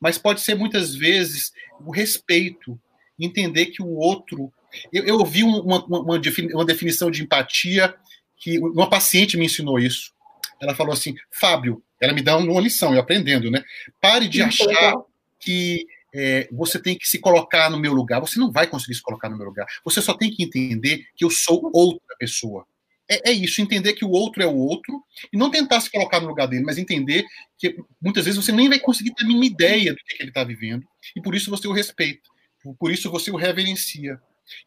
mas 0.00 0.18
pode 0.18 0.40
ser 0.40 0.54
muitas 0.54 0.94
vezes 0.94 1.52
o 1.80 1.90
respeito, 1.90 2.78
entender 3.18 3.66
que 3.66 3.82
o 3.82 3.90
outro. 3.94 4.52
Eu, 4.92 5.04
eu 5.04 5.18
ouvi 5.18 5.42
uma, 5.42 5.84
uma, 5.84 6.00
uma 6.00 6.64
definição 6.64 7.10
de 7.10 7.22
empatia 7.22 7.94
que 8.36 8.58
uma 8.58 8.88
paciente 8.88 9.36
me 9.36 9.46
ensinou 9.46 9.78
isso. 9.78 10.12
Ela 10.60 10.74
falou 10.74 10.92
assim, 10.92 11.14
Fábio, 11.30 11.82
ela 12.00 12.12
me 12.12 12.22
dá 12.22 12.36
uma 12.36 12.60
lição, 12.60 12.94
eu 12.94 13.00
aprendendo, 13.00 13.50
né? 13.50 13.64
Pare 14.00 14.28
de 14.28 14.42
achar 14.42 14.94
que 15.40 15.86
é, 16.14 16.48
você 16.52 16.78
tem 16.78 16.96
que 16.96 17.08
se 17.08 17.18
colocar 17.18 17.68
no 17.68 17.78
meu 17.78 17.92
lugar. 17.92 18.20
Você 18.20 18.38
não 18.38 18.52
vai 18.52 18.66
conseguir 18.66 18.94
se 18.94 19.02
colocar 19.02 19.28
no 19.28 19.36
meu 19.36 19.46
lugar. 19.46 19.66
Você 19.84 20.00
só 20.00 20.14
tem 20.14 20.30
que 20.30 20.42
entender 20.42 21.06
que 21.16 21.24
eu 21.24 21.30
sou 21.30 21.70
outra 21.72 22.16
pessoa. 22.18 22.66
É, 23.08 23.30
é, 23.30 23.32
isso, 23.32 23.60
entender 23.60 23.92
que 23.92 24.04
o 24.04 24.10
outro 24.10 24.42
é 24.42 24.46
o 24.46 24.56
outro 24.56 25.02
e 25.30 25.36
não 25.36 25.50
tentar 25.50 25.80
se 25.80 25.90
colocar 25.90 26.20
no 26.20 26.28
lugar 26.28 26.46
dele, 26.46 26.64
mas 26.64 26.78
entender 26.78 27.24
que 27.58 27.76
muitas 28.00 28.24
vezes 28.24 28.42
você 28.42 28.50
nem 28.50 28.68
vai 28.68 28.78
conseguir 28.78 29.12
ter 29.14 29.24
a 29.24 29.26
mínima 29.26 29.44
ideia 29.44 29.92
do 29.92 29.98
que 29.98 30.22
ele 30.22 30.30
está 30.30 30.42
vivendo 30.42 30.86
e 31.14 31.20
por 31.20 31.34
isso 31.34 31.50
você 31.50 31.68
o 31.68 31.72
respeita, 31.72 32.30
por 32.78 32.90
isso 32.90 33.10
você 33.10 33.30
o 33.30 33.36
reverencia. 33.36 34.18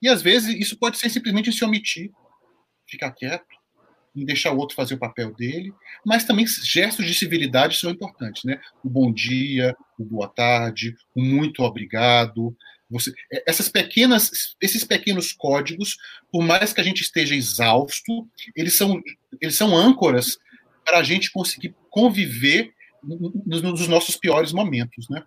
E 0.01 0.07
às 0.07 0.21
vezes 0.21 0.55
isso 0.55 0.77
pode 0.77 0.97
ser 0.97 1.09
simplesmente 1.09 1.51
se 1.51 1.63
omitir, 1.63 2.11
ficar 2.87 3.11
quieto, 3.11 3.45
em 4.15 4.25
deixar 4.25 4.51
o 4.51 4.57
outro 4.57 4.75
fazer 4.75 4.95
o 4.95 4.99
papel 4.99 5.33
dele, 5.35 5.71
mas 6.03 6.25
também 6.25 6.45
gestos 6.47 7.05
de 7.05 7.13
civilidade 7.13 7.77
são 7.77 7.91
importantes, 7.91 8.43
né? 8.43 8.59
O 8.83 8.89
bom 8.89 9.13
dia, 9.13 9.75
o 9.97 10.03
boa 10.03 10.27
tarde, 10.27 10.95
o 11.15 11.21
muito 11.21 11.61
obrigado. 11.61 12.55
Você, 12.89 13.13
é, 13.31 13.43
essas 13.45 13.69
pequenas, 13.69 14.55
esses 14.59 14.83
pequenos 14.83 15.31
códigos, 15.33 15.97
por 16.31 16.41
mais 16.41 16.73
que 16.73 16.81
a 16.81 16.83
gente 16.83 17.01
esteja 17.01 17.35
exausto, 17.35 18.27
eles 18.55 18.75
são, 18.75 18.99
eles 19.39 19.55
são 19.55 19.77
âncoras 19.77 20.37
para 20.83 20.99
a 20.99 21.03
gente 21.03 21.31
conseguir 21.31 21.75
conviver 21.89 22.73
nos, 23.03 23.61
nos 23.61 23.87
nossos 23.87 24.15
piores 24.15 24.51
momentos, 24.51 25.07
né? 25.09 25.23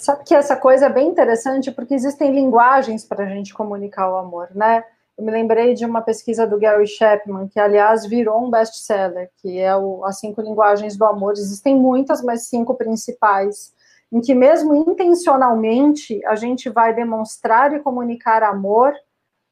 Sabe 0.00 0.24
que 0.24 0.34
essa 0.34 0.56
coisa 0.56 0.86
é 0.86 0.90
bem 0.90 1.08
interessante 1.08 1.70
porque 1.70 1.94
existem 1.94 2.34
linguagens 2.34 3.04
para 3.04 3.24
a 3.24 3.28
gente 3.28 3.52
comunicar 3.54 4.10
o 4.10 4.16
amor, 4.16 4.48
né? 4.54 4.82
eu 5.20 5.24
me 5.24 5.30
lembrei 5.30 5.74
de 5.74 5.84
uma 5.84 6.00
pesquisa 6.00 6.46
do 6.46 6.58
Gary 6.58 6.86
Chapman, 6.86 7.46
que 7.46 7.60
aliás 7.60 8.06
virou 8.06 8.42
um 8.42 8.50
best-seller, 8.50 9.30
que 9.36 9.58
é 9.58 9.76
o, 9.76 10.02
as 10.06 10.18
cinco 10.18 10.40
linguagens 10.40 10.96
do 10.96 11.04
amor. 11.04 11.34
Existem 11.34 11.76
muitas, 11.76 12.22
mas 12.22 12.48
cinco 12.48 12.74
principais, 12.74 13.74
em 14.10 14.22
que 14.22 14.34
mesmo 14.34 14.74
intencionalmente 14.74 16.24
a 16.24 16.34
gente 16.36 16.70
vai 16.70 16.94
demonstrar 16.94 17.74
e 17.74 17.80
comunicar 17.80 18.42
amor, 18.42 18.94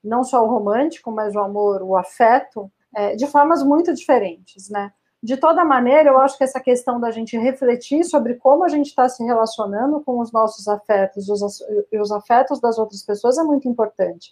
não 0.02 0.24
só 0.24 0.42
o 0.42 0.48
romântico, 0.48 1.10
mas 1.10 1.36
o 1.36 1.40
amor, 1.40 1.82
o 1.82 1.94
afeto, 1.94 2.72
é, 2.96 3.14
de 3.14 3.26
formas 3.26 3.62
muito 3.62 3.92
diferentes, 3.92 4.70
né? 4.70 4.90
De 5.20 5.36
toda 5.36 5.64
maneira, 5.64 6.10
eu 6.10 6.18
acho 6.18 6.38
que 6.38 6.44
essa 6.44 6.60
questão 6.60 7.00
da 7.00 7.10
gente 7.10 7.36
refletir 7.36 8.04
sobre 8.04 8.34
como 8.34 8.64
a 8.64 8.68
gente 8.68 8.86
está 8.86 9.08
se 9.08 9.24
relacionando 9.24 10.00
com 10.00 10.20
os 10.20 10.30
nossos 10.30 10.68
afetos 10.68 11.28
os, 11.28 11.60
e 11.90 11.98
os 11.98 12.12
afetos 12.12 12.60
das 12.60 12.78
outras 12.78 13.02
pessoas 13.02 13.36
é 13.36 13.42
muito 13.42 13.68
importante. 13.68 14.30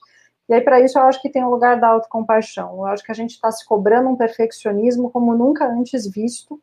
E 0.48 0.54
aí, 0.54 0.60
para 0.60 0.80
isso, 0.80 0.96
eu 0.96 1.02
acho 1.02 1.20
que 1.20 1.28
tem 1.28 1.42
o 1.42 1.50
lugar 1.50 1.80
da 1.80 1.88
autocompaixão. 1.88 2.74
Eu 2.76 2.86
acho 2.86 3.02
que 3.02 3.10
a 3.10 3.14
gente 3.14 3.32
está 3.32 3.50
se 3.50 3.66
cobrando 3.66 4.08
um 4.08 4.16
perfeccionismo 4.16 5.10
como 5.10 5.34
nunca 5.34 5.66
antes 5.66 6.08
visto, 6.08 6.60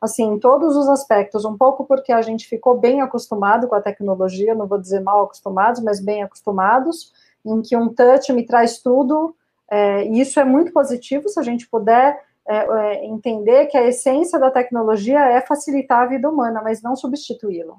assim, 0.00 0.24
em 0.24 0.38
todos 0.38 0.76
os 0.76 0.86
aspectos. 0.86 1.46
Um 1.46 1.56
pouco 1.56 1.86
porque 1.86 2.12
a 2.12 2.20
gente 2.20 2.46
ficou 2.46 2.76
bem 2.76 3.00
acostumado 3.00 3.66
com 3.66 3.74
a 3.74 3.80
tecnologia, 3.80 4.54
não 4.54 4.66
vou 4.66 4.78
dizer 4.78 5.00
mal 5.00 5.24
acostumados, 5.24 5.80
mas 5.80 6.00
bem 6.00 6.22
acostumados, 6.22 7.14
em 7.46 7.62
que 7.62 7.74
um 7.74 7.88
touch 7.88 8.30
me 8.30 8.44
traz 8.44 8.78
tudo, 8.78 9.34
é, 9.70 10.04
e 10.06 10.20
isso 10.20 10.38
é 10.38 10.44
muito 10.44 10.70
positivo 10.70 11.26
se 11.30 11.40
a 11.40 11.42
gente 11.42 11.66
puder 11.66 12.22
é, 12.46 12.56
é, 12.56 13.06
entender 13.06 13.66
que 13.66 13.76
a 13.76 13.86
essência 13.86 14.38
da 14.38 14.50
tecnologia 14.50 15.20
é 15.20 15.40
facilitar 15.40 16.02
a 16.02 16.06
vida 16.06 16.28
humana, 16.28 16.60
mas 16.62 16.82
não 16.82 16.94
substituí-la. 16.94 17.76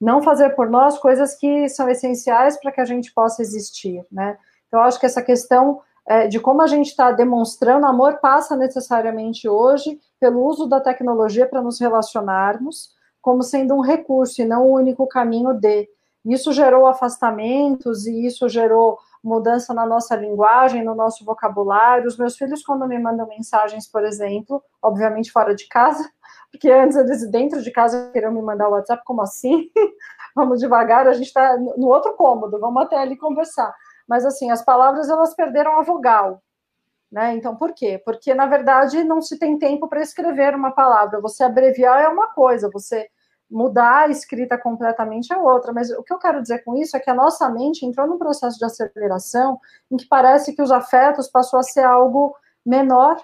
Não 0.00 0.22
fazer 0.22 0.50
por 0.50 0.68
nós 0.70 0.98
coisas 0.98 1.34
que 1.34 1.68
são 1.68 1.88
essenciais 1.88 2.58
para 2.60 2.70
que 2.70 2.80
a 2.80 2.84
gente 2.84 3.12
possa 3.12 3.42
existir, 3.42 4.04
né? 4.12 4.38
Então, 4.68 4.80
acho 4.80 5.00
que 5.00 5.06
essa 5.06 5.22
questão 5.22 5.80
é, 6.06 6.28
de 6.28 6.38
como 6.38 6.62
a 6.62 6.66
gente 6.66 6.88
está 6.88 7.10
demonstrando 7.10 7.86
amor 7.86 8.18
passa 8.18 8.56
necessariamente 8.56 9.48
hoje 9.48 9.98
pelo 10.20 10.44
uso 10.44 10.66
da 10.66 10.80
tecnologia 10.80 11.46
para 11.46 11.62
nos 11.62 11.80
relacionarmos, 11.80 12.90
como 13.20 13.42
sendo 13.42 13.74
um 13.74 13.80
recurso 13.80 14.40
e 14.40 14.44
não 14.44 14.66
o 14.66 14.74
único 14.74 15.06
caminho 15.06 15.52
de. 15.52 15.88
Isso 16.24 16.52
gerou 16.52 16.86
afastamentos 16.86 18.06
e 18.06 18.26
isso 18.26 18.48
gerou 18.48 18.98
mudança 19.22 19.74
na 19.74 19.86
nossa 19.86 20.14
linguagem, 20.16 20.84
no 20.84 20.94
nosso 20.94 21.24
vocabulário. 21.24 22.06
Os 22.06 22.16
meus 22.16 22.36
filhos, 22.36 22.62
quando 22.62 22.86
me 22.86 22.98
mandam 22.98 23.26
mensagens, 23.26 23.86
por 23.86 24.04
exemplo, 24.04 24.62
obviamente 24.82 25.32
fora 25.32 25.54
de 25.54 25.66
casa, 25.68 26.08
porque 26.50 26.70
antes 26.70 26.96
eles 26.96 27.30
dentro 27.30 27.62
de 27.62 27.70
casa 27.70 28.10
queriam 28.12 28.32
me 28.32 28.42
mandar 28.42 28.68
o 28.68 28.72
WhatsApp, 28.72 29.02
como 29.04 29.22
assim? 29.22 29.70
vamos 30.34 30.60
devagar, 30.60 31.06
a 31.06 31.12
gente 31.12 31.26
está 31.26 31.56
no 31.56 31.88
outro 31.88 32.14
cômodo, 32.14 32.60
vamos 32.60 32.82
até 32.82 32.98
ali 32.98 33.16
conversar 33.16 33.74
mas 34.06 34.24
assim, 34.24 34.50
as 34.50 34.64
palavras 34.64 35.08
elas 35.08 35.34
perderam 35.34 35.78
a 35.78 35.82
vogal. 35.82 36.42
Né? 37.10 37.34
Então, 37.34 37.56
por 37.56 37.72
quê? 37.72 38.00
Porque, 38.04 38.34
na 38.34 38.46
verdade, 38.46 39.04
não 39.04 39.22
se 39.22 39.38
tem 39.38 39.58
tempo 39.58 39.88
para 39.88 40.02
escrever 40.02 40.54
uma 40.54 40.72
palavra. 40.72 41.20
Você 41.20 41.44
abreviar 41.44 42.02
é 42.02 42.08
uma 42.08 42.28
coisa, 42.28 42.70
você 42.72 43.08
mudar 43.50 44.06
a 44.06 44.08
escrita 44.08 44.58
completamente 44.58 45.32
é 45.32 45.36
outra. 45.36 45.72
Mas 45.72 45.90
o 45.90 46.02
que 46.02 46.12
eu 46.12 46.18
quero 46.18 46.42
dizer 46.42 46.64
com 46.64 46.76
isso 46.76 46.96
é 46.96 47.00
que 47.00 47.10
a 47.10 47.14
nossa 47.14 47.48
mente 47.48 47.86
entrou 47.86 48.06
num 48.06 48.18
processo 48.18 48.58
de 48.58 48.64
aceleração 48.64 49.60
em 49.90 49.96
que 49.96 50.06
parece 50.06 50.54
que 50.54 50.62
os 50.62 50.70
afetos 50.70 51.28
passou 51.28 51.58
a 51.58 51.62
ser 51.62 51.84
algo 51.84 52.34
menor. 52.64 53.16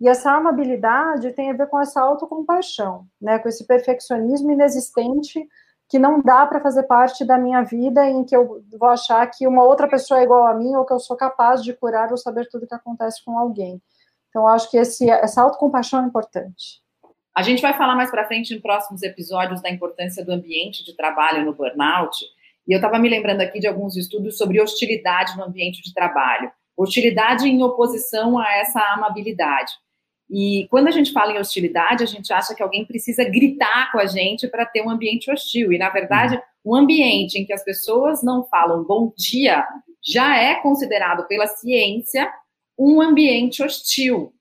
E 0.00 0.08
essa 0.08 0.32
amabilidade 0.32 1.32
tem 1.32 1.50
a 1.50 1.54
ver 1.54 1.68
com 1.68 1.78
essa 1.80 2.00
autocompaixão, 2.00 3.06
né? 3.20 3.38
com 3.38 3.48
esse 3.48 3.64
perfeccionismo 3.64 4.50
inexistente 4.50 5.48
que 5.88 5.98
não 5.98 6.20
dá 6.20 6.46
para 6.46 6.60
fazer 6.60 6.84
parte 6.84 7.24
da 7.24 7.36
minha 7.38 7.62
vida 7.62 8.08
em 8.08 8.24
que 8.24 8.34
eu 8.34 8.64
vou 8.78 8.88
achar 8.88 9.24
que 9.26 9.46
uma 9.46 9.62
outra 9.62 9.86
pessoa 9.86 10.20
é 10.20 10.24
igual 10.24 10.46
a 10.46 10.54
mim 10.54 10.74
ou 10.74 10.84
que 10.84 10.92
eu 10.92 10.98
sou 10.98 11.16
capaz 11.16 11.62
de 11.62 11.74
curar 11.74 12.10
ou 12.10 12.16
saber 12.16 12.48
tudo 12.48 12.64
o 12.64 12.66
que 12.66 12.74
acontece 12.74 13.22
com 13.24 13.38
alguém. 13.38 13.80
Então, 14.30 14.48
acho 14.48 14.70
que 14.70 14.78
esse, 14.78 15.08
essa 15.10 15.42
autocompaixão 15.42 16.02
é 16.02 16.06
importante. 16.06 16.81
A 17.34 17.42
gente 17.42 17.62
vai 17.62 17.72
falar 17.72 17.94
mais 17.94 18.10
para 18.10 18.26
frente 18.26 18.54
em 18.54 18.60
próximos 18.60 19.02
episódios 19.02 19.62
da 19.62 19.70
importância 19.70 20.24
do 20.24 20.32
ambiente 20.32 20.84
de 20.84 20.94
trabalho 20.94 21.44
no 21.44 21.54
burnout. 21.54 22.16
E 22.68 22.72
eu 22.72 22.76
estava 22.76 22.98
me 22.98 23.08
lembrando 23.08 23.40
aqui 23.40 23.58
de 23.58 23.66
alguns 23.66 23.96
estudos 23.96 24.36
sobre 24.36 24.60
hostilidade 24.60 25.36
no 25.36 25.44
ambiente 25.44 25.82
de 25.82 25.94
trabalho. 25.94 26.50
Hostilidade 26.76 27.48
em 27.48 27.62
oposição 27.62 28.38
a 28.38 28.52
essa 28.56 28.80
amabilidade. 28.92 29.72
E 30.30 30.66
quando 30.70 30.88
a 30.88 30.90
gente 30.90 31.12
fala 31.12 31.32
em 31.32 31.38
hostilidade, 31.38 32.02
a 32.02 32.06
gente 32.06 32.32
acha 32.32 32.54
que 32.54 32.62
alguém 32.62 32.84
precisa 32.84 33.24
gritar 33.24 33.90
com 33.92 33.98
a 33.98 34.06
gente 34.06 34.48
para 34.48 34.64
ter 34.64 34.82
um 34.82 34.90
ambiente 34.90 35.30
hostil. 35.30 35.72
E, 35.72 35.78
na 35.78 35.90
verdade, 35.90 36.40
um 36.64 36.74
ambiente 36.74 37.38
em 37.38 37.44
que 37.44 37.52
as 37.52 37.64
pessoas 37.64 38.22
não 38.22 38.44
falam 38.44 38.84
bom 38.84 39.12
dia 39.16 39.66
já 40.04 40.36
é 40.36 40.56
considerado 40.56 41.26
pela 41.28 41.46
ciência 41.46 42.30
um 42.78 43.00
ambiente 43.00 43.62
hostil. 43.62 44.32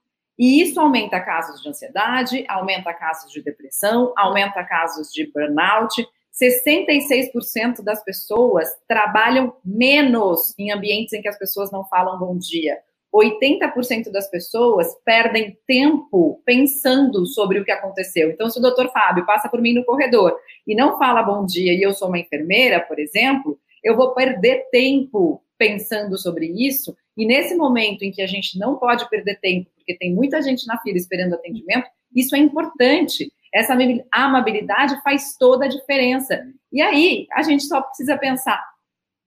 E 0.41 0.59
isso 0.59 0.79
aumenta 0.81 1.19
casos 1.19 1.61
de 1.61 1.69
ansiedade, 1.69 2.43
aumenta 2.47 2.91
casos 2.95 3.31
de 3.31 3.43
depressão, 3.43 4.11
aumenta 4.17 4.63
casos 4.63 5.13
de 5.13 5.31
burnout. 5.31 6.03
66% 6.33 7.83
das 7.83 8.03
pessoas 8.03 8.67
trabalham 8.87 9.55
menos 9.63 10.55
em 10.57 10.71
ambientes 10.71 11.13
em 11.13 11.21
que 11.21 11.27
as 11.27 11.37
pessoas 11.37 11.71
não 11.71 11.85
falam 11.85 12.17
bom 12.17 12.35
dia. 12.35 12.79
80% 13.13 14.09
das 14.11 14.31
pessoas 14.31 14.87
perdem 15.05 15.59
tempo 15.67 16.41
pensando 16.43 17.23
sobre 17.27 17.59
o 17.59 17.63
que 17.63 17.71
aconteceu. 17.71 18.31
Então, 18.31 18.49
se 18.49 18.57
o 18.57 18.61
doutor 18.63 18.91
Fábio 18.91 19.27
passa 19.27 19.47
por 19.47 19.61
mim 19.61 19.75
no 19.75 19.85
corredor 19.85 20.35
e 20.65 20.73
não 20.73 20.97
fala 20.97 21.21
bom 21.21 21.45
dia 21.45 21.71
e 21.71 21.83
eu 21.83 21.93
sou 21.93 22.07
uma 22.07 22.17
enfermeira, 22.17 22.79
por 22.79 22.97
exemplo, 22.97 23.59
eu 23.83 23.95
vou 23.95 24.15
perder 24.15 24.69
tempo 24.71 25.43
pensando 25.55 26.17
sobre 26.17 26.47
isso. 26.47 26.97
E 27.21 27.25
nesse 27.25 27.55
momento 27.55 28.03
em 28.03 28.11
que 28.11 28.21
a 28.21 28.27
gente 28.27 28.57
não 28.57 28.77
pode 28.77 29.07
perder 29.09 29.39
tempo, 29.39 29.69
porque 29.75 29.95
tem 29.97 30.13
muita 30.13 30.41
gente 30.41 30.65
na 30.65 30.79
fila 30.79 30.97
esperando 30.97 31.35
atendimento, 31.35 31.87
isso 32.15 32.35
é 32.35 32.39
importante. 32.39 33.31
Essa 33.53 33.75
amabilidade 34.11 34.99
faz 35.03 35.37
toda 35.37 35.65
a 35.65 35.69
diferença. 35.69 36.41
E 36.71 36.81
aí, 36.81 37.27
a 37.33 37.43
gente 37.43 37.63
só 37.63 37.81
precisa 37.81 38.17
pensar: 38.17 38.59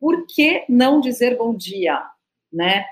por 0.00 0.26
que 0.26 0.64
não 0.68 1.00
dizer 1.00 1.36
bom 1.36 1.54
dia? 1.54 2.02
Né? 2.52 2.84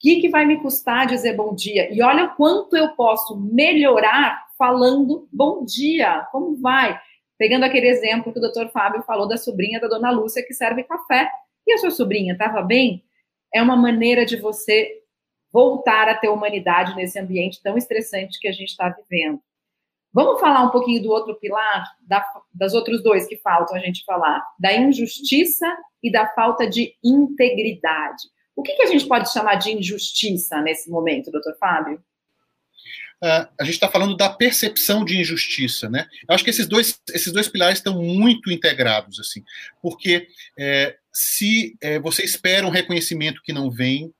que, 0.00 0.20
que 0.20 0.28
vai 0.28 0.44
me 0.44 0.60
custar 0.60 1.06
dizer 1.06 1.34
bom 1.34 1.54
dia? 1.54 1.92
E 1.92 2.02
olha 2.02 2.28
quanto 2.28 2.76
eu 2.76 2.88
posso 2.90 3.36
melhorar 3.36 4.46
falando 4.56 5.28
bom 5.32 5.64
dia. 5.64 6.26
Como 6.30 6.56
vai? 6.56 6.98
Pegando 7.36 7.64
aquele 7.64 7.88
exemplo 7.88 8.32
que 8.32 8.38
o 8.38 8.42
doutor 8.42 8.70
Fábio 8.70 9.02
falou 9.02 9.28
da 9.28 9.36
sobrinha 9.36 9.80
da 9.80 9.88
dona 9.88 10.10
Lúcia 10.10 10.44
que 10.44 10.54
serve 10.54 10.84
café. 10.84 11.30
E 11.66 11.72
a 11.72 11.78
sua 11.78 11.90
sobrinha 11.90 12.32
estava 12.32 12.62
bem? 12.62 13.04
É 13.54 13.62
uma 13.62 13.76
maneira 13.76 14.24
de 14.24 14.36
você 14.36 15.02
voltar 15.52 16.08
a 16.08 16.14
ter 16.14 16.28
humanidade 16.28 16.94
nesse 16.94 17.18
ambiente 17.18 17.62
tão 17.62 17.76
estressante 17.76 18.38
que 18.38 18.48
a 18.48 18.52
gente 18.52 18.68
está 18.68 18.88
vivendo. 18.88 19.40
Vamos 20.12 20.40
falar 20.40 20.64
um 20.64 20.70
pouquinho 20.70 21.02
do 21.02 21.10
outro 21.10 21.38
pilar, 21.38 21.84
da, 22.00 22.24
das 22.52 22.74
outros 22.74 23.02
dois 23.02 23.26
que 23.26 23.36
faltam 23.36 23.76
a 23.76 23.80
gente 23.80 24.04
falar, 24.04 24.42
da 24.58 24.74
injustiça 24.74 25.66
e 26.02 26.10
da 26.10 26.26
falta 26.28 26.68
de 26.68 26.94
integridade. 27.04 28.22
O 28.56 28.62
que, 28.62 28.74
que 28.74 28.82
a 28.82 28.86
gente 28.86 29.06
pode 29.06 29.32
chamar 29.32 29.56
de 29.56 29.70
injustiça 29.70 30.60
nesse 30.60 30.90
momento, 30.90 31.30
doutor 31.30 31.56
Fábio? 31.58 32.02
Uh, 33.22 33.46
a 33.60 33.64
gente 33.64 33.74
está 33.74 33.88
falando 33.88 34.16
da 34.16 34.30
percepção 34.30 35.04
de 35.04 35.18
injustiça, 35.18 35.88
né? 35.88 36.06
Eu 36.28 36.34
acho 36.34 36.44
que 36.44 36.50
esses 36.50 36.66
dois, 36.66 37.00
esses 37.12 37.32
dois 37.32 37.48
pilares 37.48 37.78
estão 37.78 38.00
muito 38.00 38.50
integrados, 38.50 39.18
assim, 39.18 39.42
porque 39.82 40.28
é, 40.56 40.96
se 41.20 41.76
é, 41.80 41.98
você 41.98 42.22
espera 42.22 42.64
um 42.64 42.70
reconhecimento 42.70 43.42
que 43.42 43.52
não 43.52 43.68
vem, 43.68 44.14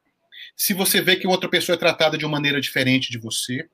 se 0.57 0.75
você 0.75 1.01
vê 1.01 1.15
que 1.15 1.29
outra 1.29 1.49
pessoa 1.49 1.77
é 1.77 1.79
tratada 1.79 2.19
de 2.19 2.25
uma 2.25 2.33
maneira 2.33 2.61
diferente 2.61 3.09
de 3.13 3.19
você, 3.19 3.69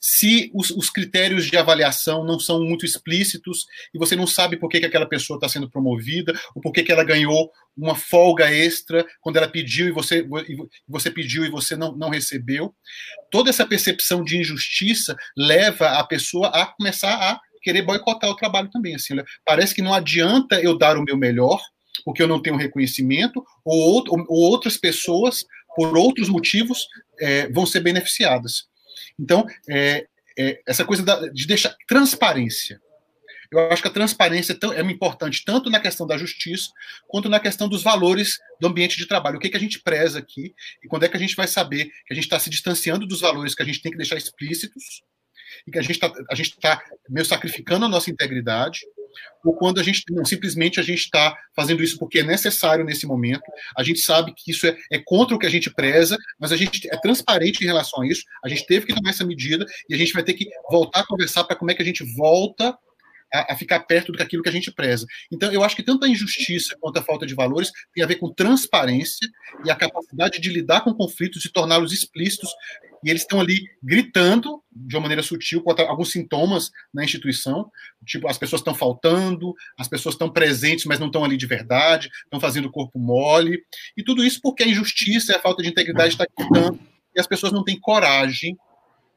se 0.00 0.50
os, 0.52 0.72
os, 0.72 0.90
critérios 0.90 1.46
de 1.46 1.56
avaliação 1.56 2.24
não 2.24 2.36
são 2.40 2.60
muito 2.64 2.84
explícitos 2.84 3.64
e 3.94 3.98
você 3.98 4.16
não 4.16 4.26
sabe 4.26 4.56
por 4.56 4.68
que, 4.68 4.80
que 4.80 4.86
aquela 4.86 5.06
pessoa 5.06 5.36
está 5.36 5.48
sendo 5.48 5.70
promovida, 5.70 6.32
ou 6.52 6.60
por 6.60 6.72
que, 6.72 6.82
que 6.82 6.90
ela 6.90 7.04
ganhou 7.04 7.48
uma 7.76 7.94
folga 7.94 8.50
extra 8.52 9.06
quando 9.20 9.36
ela 9.36 9.48
pediu 9.48 9.86
e 9.86 9.92
você, 9.92 10.26
você 10.88 11.12
pediu 11.12 11.44
e 11.44 11.50
você 11.50 11.76
não, 11.76 11.96
não 11.96 12.08
recebeu, 12.08 12.74
toda 13.30 13.50
essa 13.50 13.64
percepção 13.64 14.24
de 14.24 14.36
injustiça 14.36 15.16
leva 15.36 15.90
a 15.90 16.04
pessoa 16.04 16.48
a 16.48 16.66
começar 16.66 17.14
a 17.14 17.40
querer 17.62 17.82
boicotar 17.82 18.30
o 18.30 18.36
trabalho 18.36 18.68
também. 18.68 18.96
Assim, 18.96 19.14
parece 19.44 19.74
que 19.74 19.82
não 19.82 19.94
adianta 19.94 20.60
eu 20.60 20.76
dar 20.76 20.98
o 20.98 21.04
meu 21.04 21.16
melhor, 21.16 21.60
porque 22.04 22.22
eu 22.22 22.28
não 22.28 22.40
tenho 22.40 22.56
reconhecimento, 22.56 23.44
ou, 23.64 24.04
ou 24.08 24.50
outras 24.50 24.76
pessoas, 24.76 25.44
por 25.76 25.96
outros 25.96 26.28
motivos, 26.28 26.88
é, 27.20 27.48
vão 27.48 27.66
ser 27.66 27.80
beneficiadas. 27.80 28.66
Então, 29.18 29.46
é, 29.68 30.06
é, 30.38 30.60
essa 30.66 30.84
coisa 30.84 31.02
da, 31.02 31.28
de 31.28 31.46
deixar 31.46 31.74
transparência. 31.86 32.80
Eu 33.50 33.70
acho 33.70 33.82
que 33.82 33.88
a 33.88 33.92
transparência 33.92 34.52
é, 34.52 34.56
tão, 34.56 34.72
é 34.72 34.80
importante 34.80 35.44
tanto 35.44 35.70
na 35.70 35.78
questão 35.78 36.06
da 36.06 36.18
justiça 36.18 36.70
quanto 37.06 37.28
na 37.28 37.38
questão 37.38 37.68
dos 37.68 37.82
valores 37.82 38.38
do 38.60 38.66
ambiente 38.66 38.96
de 38.96 39.06
trabalho. 39.06 39.36
O 39.36 39.40
que, 39.40 39.46
é 39.46 39.50
que 39.50 39.56
a 39.56 39.60
gente 39.60 39.80
preza 39.80 40.18
aqui 40.18 40.54
e 40.82 40.88
quando 40.88 41.04
é 41.04 41.08
que 41.08 41.16
a 41.16 41.20
gente 41.20 41.36
vai 41.36 41.46
saber 41.46 41.84
que 42.06 42.12
a 42.12 42.14
gente 42.14 42.24
está 42.24 42.38
se 42.38 42.50
distanciando 42.50 43.06
dos 43.06 43.20
valores 43.20 43.54
que 43.54 43.62
a 43.62 43.66
gente 43.66 43.80
tem 43.80 43.92
que 43.92 43.98
deixar 43.98 44.16
explícitos 44.16 45.02
e 45.66 45.70
que 45.70 45.78
a 45.78 45.82
gente 45.82 46.00
está 46.00 46.10
tá 46.76 46.84
meio 47.08 47.24
sacrificando 47.24 47.84
a 47.84 47.88
nossa 47.88 48.10
integridade 48.10 48.80
ou 49.44 49.54
quando 49.54 49.80
a 49.80 49.82
gente 49.82 50.02
não, 50.10 50.24
simplesmente 50.24 50.80
a 50.80 50.82
gente 50.82 51.00
está 51.00 51.36
fazendo 51.54 51.82
isso 51.82 51.98
porque 51.98 52.20
é 52.20 52.22
necessário 52.22 52.84
nesse 52.84 53.06
momento, 53.06 53.44
a 53.76 53.82
gente 53.82 54.00
sabe 54.00 54.32
que 54.34 54.50
isso 54.50 54.66
é, 54.66 54.76
é, 54.92 54.98
contra 55.04 55.36
o 55.36 55.38
que 55.38 55.46
a 55.46 55.50
gente 55.50 55.72
preza, 55.72 56.16
mas 56.38 56.52
a 56.52 56.56
gente 56.56 56.88
é 56.90 56.96
transparente 57.00 57.62
em 57.62 57.66
relação 57.66 58.02
a 58.02 58.06
isso, 58.06 58.22
a 58.44 58.48
gente 58.48 58.66
teve 58.66 58.86
que 58.86 58.94
tomar 58.94 59.10
essa 59.10 59.24
medida 59.24 59.64
e 59.88 59.94
a 59.94 59.98
gente 59.98 60.12
vai 60.12 60.22
ter 60.22 60.34
que 60.34 60.48
voltar 60.70 61.00
a 61.00 61.06
conversar 61.06 61.44
para 61.44 61.56
como 61.56 61.70
é 61.70 61.74
que 61.74 61.82
a 61.82 61.86
gente 61.86 62.04
volta 62.16 62.76
a, 63.34 63.52
a, 63.52 63.56
ficar 63.56 63.80
perto 63.80 64.12
daquilo 64.12 64.42
que 64.42 64.48
a 64.48 64.52
gente 64.52 64.70
preza. 64.70 65.06
Então, 65.32 65.52
eu 65.52 65.64
acho 65.64 65.74
que 65.74 65.82
tanto 65.82 66.04
a 66.04 66.08
injustiça 66.08 66.76
quanto 66.80 66.98
a 66.98 67.02
falta 67.02 67.26
de 67.26 67.34
valores 67.34 67.70
tem 67.92 68.04
a 68.04 68.06
ver 68.06 68.16
com 68.16 68.32
transparência 68.32 69.28
e 69.64 69.70
a 69.70 69.74
capacidade 69.74 70.40
de 70.40 70.48
lidar 70.48 70.82
com 70.82 70.94
conflitos 70.94 71.44
e 71.44 71.52
torná-los 71.52 71.92
explícitos. 71.92 72.50
E 73.04 73.10
eles 73.10 73.22
estão 73.22 73.40
ali 73.40 73.68
gritando 73.82 74.62
de 74.72 74.96
uma 74.96 75.02
maneira 75.02 75.22
sutil 75.22 75.62
contra 75.62 75.84
alguns 75.86 76.10
sintomas 76.10 76.70
na 76.92 77.04
instituição, 77.04 77.70
tipo 78.06 78.26
as 78.28 78.38
pessoas 78.38 78.60
estão 78.60 78.74
faltando, 78.74 79.54
as 79.78 79.88
pessoas 79.88 80.14
estão 80.14 80.30
presentes, 80.30 80.86
mas 80.86 80.98
não 80.98 81.08
estão 81.08 81.22
ali 81.22 81.36
de 81.36 81.46
verdade, 81.46 82.10
estão 82.24 82.40
fazendo 82.40 82.70
corpo 82.70 82.98
mole, 82.98 83.62
e 83.96 84.02
tudo 84.02 84.24
isso 84.24 84.40
porque 84.42 84.62
a 84.62 84.66
injustiça 84.66 85.32
e 85.32 85.36
a 85.36 85.40
falta 85.40 85.62
de 85.62 85.68
integridade 85.68 86.14
está 86.14 86.26
gritando 86.38 86.80
e 87.14 87.20
as 87.20 87.26
pessoas 87.26 87.52
não 87.52 87.62
têm 87.62 87.78
coragem 87.78 88.56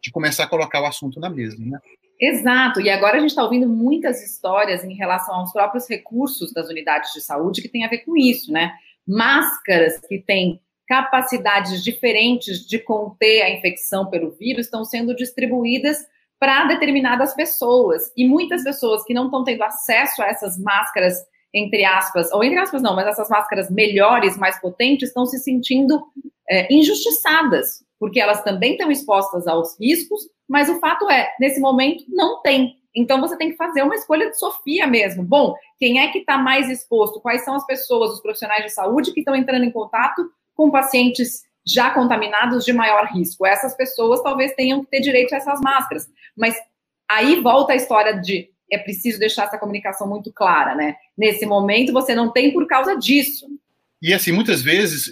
de 0.01 0.11
começar 0.11 0.43
a 0.43 0.49
colocar 0.49 0.81
o 0.81 0.85
assunto 0.85 1.19
na 1.19 1.29
mesa, 1.29 1.57
né? 1.59 1.79
Exato, 2.19 2.81
e 2.81 2.89
agora 2.89 3.17
a 3.17 3.19
gente 3.19 3.29
está 3.29 3.43
ouvindo 3.43 3.69
muitas 3.69 4.23
histórias 4.23 4.83
em 4.83 4.95
relação 4.95 5.35
aos 5.35 5.51
próprios 5.51 5.87
recursos 5.87 6.51
das 6.51 6.67
unidades 6.67 7.13
de 7.13 7.21
saúde 7.21 7.61
que 7.61 7.69
tem 7.69 7.85
a 7.85 7.89
ver 7.89 7.99
com 7.99 8.17
isso, 8.17 8.51
né? 8.51 8.73
Máscaras 9.07 9.99
que 10.07 10.19
têm 10.19 10.59
capacidades 10.87 11.83
diferentes 11.83 12.65
de 12.65 12.79
conter 12.79 13.43
a 13.43 13.49
infecção 13.51 14.09
pelo 14.09 14.31
vírus 14.31 14.65
estão 14.65 14.83
sendo 14.83 15.15
distribuídas 15.15 15.97
para 16.39 16.65
determinadas 16.65 17.35
pessoas. 17.35 18.11
E 18.15 18.27
muitas 18.27 18.63
pessoas 18.63 19.03
que 19.03 19.13
não 19.13 19.25
estão 19.25 19.43
tendo 19.43 19.63
acesso 19.63 20.21
a 20.21 20.27
essas 20.27 20.57
máscaras, 20.57 21.15
entre 21.53 21.83
aspas, 21.83 22.31
ou 22.31 22.43
entre 22.43 22.59
aspas 22.59 22.81
não, 22.81 22.95
mas 22.95 23.07
essas 23.07 23.29
máscaras 23.29 23.69
melhores, 23.69 24.37
mais 24.37 24.59
potentes, 24.59 25.09
estão 25.09 25.25
se 25.25 25.39
sentindo 25.39 26.01
é, 26.49 26.73
injustiçadas, 26.73 27.83
porque 27.99 28.19
elas 28.19 28.43
também 28.43 28.73
estão 28.73 28.91
expostas 28.91 29.47
aos 29.47 29.79
riscos, 29.79 30.29
mas 30.47 30.69
o 30.69 30.79
fato 30.79 31.09
é, 31.09 31.33
nesse 31.39 31.59
momento, 31.59 32.05
não 32.07 32.41
tem. 32.41 32.77
Então 32.95 33.21
você 33.21 33.37
tem 33.37 33.51
que 33.51 33.57
fazer 33.57 33.83
uma 33.83 33.95
escolha 33.95 34.29
de 34.29 34.39
Sofia 34.39 34.87
mesmo. 34.87 35.23
Bom, 35.23 35.55
quem 35.77 35.99
é 35.99 36.07
que 36.07 36.19
está 36.19 36.37
mais 36.37 36.69
exposto? 36.69 37.21
Quais 37.21 37.43
são 37.43 37.53
as 37.53 37.65
pessoas, 37.65 38.13
os 38.13 38.21
profissionais 38.21 38.63
de 38.63 38.71
saúde 38.71 39.13
que 39.13 39.19
estão 39.19 39.35
entrando 39.35 39.65
em 39.65 39.71
contato 39.71 40.27
com 40.55 40.71
pacientes 40.71 41.43
já 41.65 41.91
contaminados 41.91 42.65
de 42.65 42.73
maior 42.73 43.05
risco? 43.07 43.45
Essas 43.45 43.75
pessoas 43.75 44.23
talvez 44.23 44.53
tenham 44.53 44.83
que 44.83 44.89
ter 44.89 45.01
direito 45.01 45.33
a 45.33 45.37
essas 45.37 45.61
máscaras. 45.61 46.07
Mas 46.35 46.55
aí 47.07 47.39
volta 47.39 47.73
a 47.73 47.75
história 47.75 48.19
de 48.19 48.49
é 48.71 48.77
preciso 48.77 49.19
deixar 49.19 49.43
essa 49.43 49.57
comunicação 49.57 50.07
muito 50.07 50.31
clara, 50.33 50.75
né? 50.75 50.95
Nesse 51.17 51.45
momento 51.45 51.93
você 51.93 52.13
não 52.13 52.31
tem 52.31 52.51
por 52.51 52.67
causa 52.67 52.97
disso. 52.97 53.47
E 54.01 54.13
assim, 54.13 54.31
muitas 54.31 54.61
vezes 54.61 55.11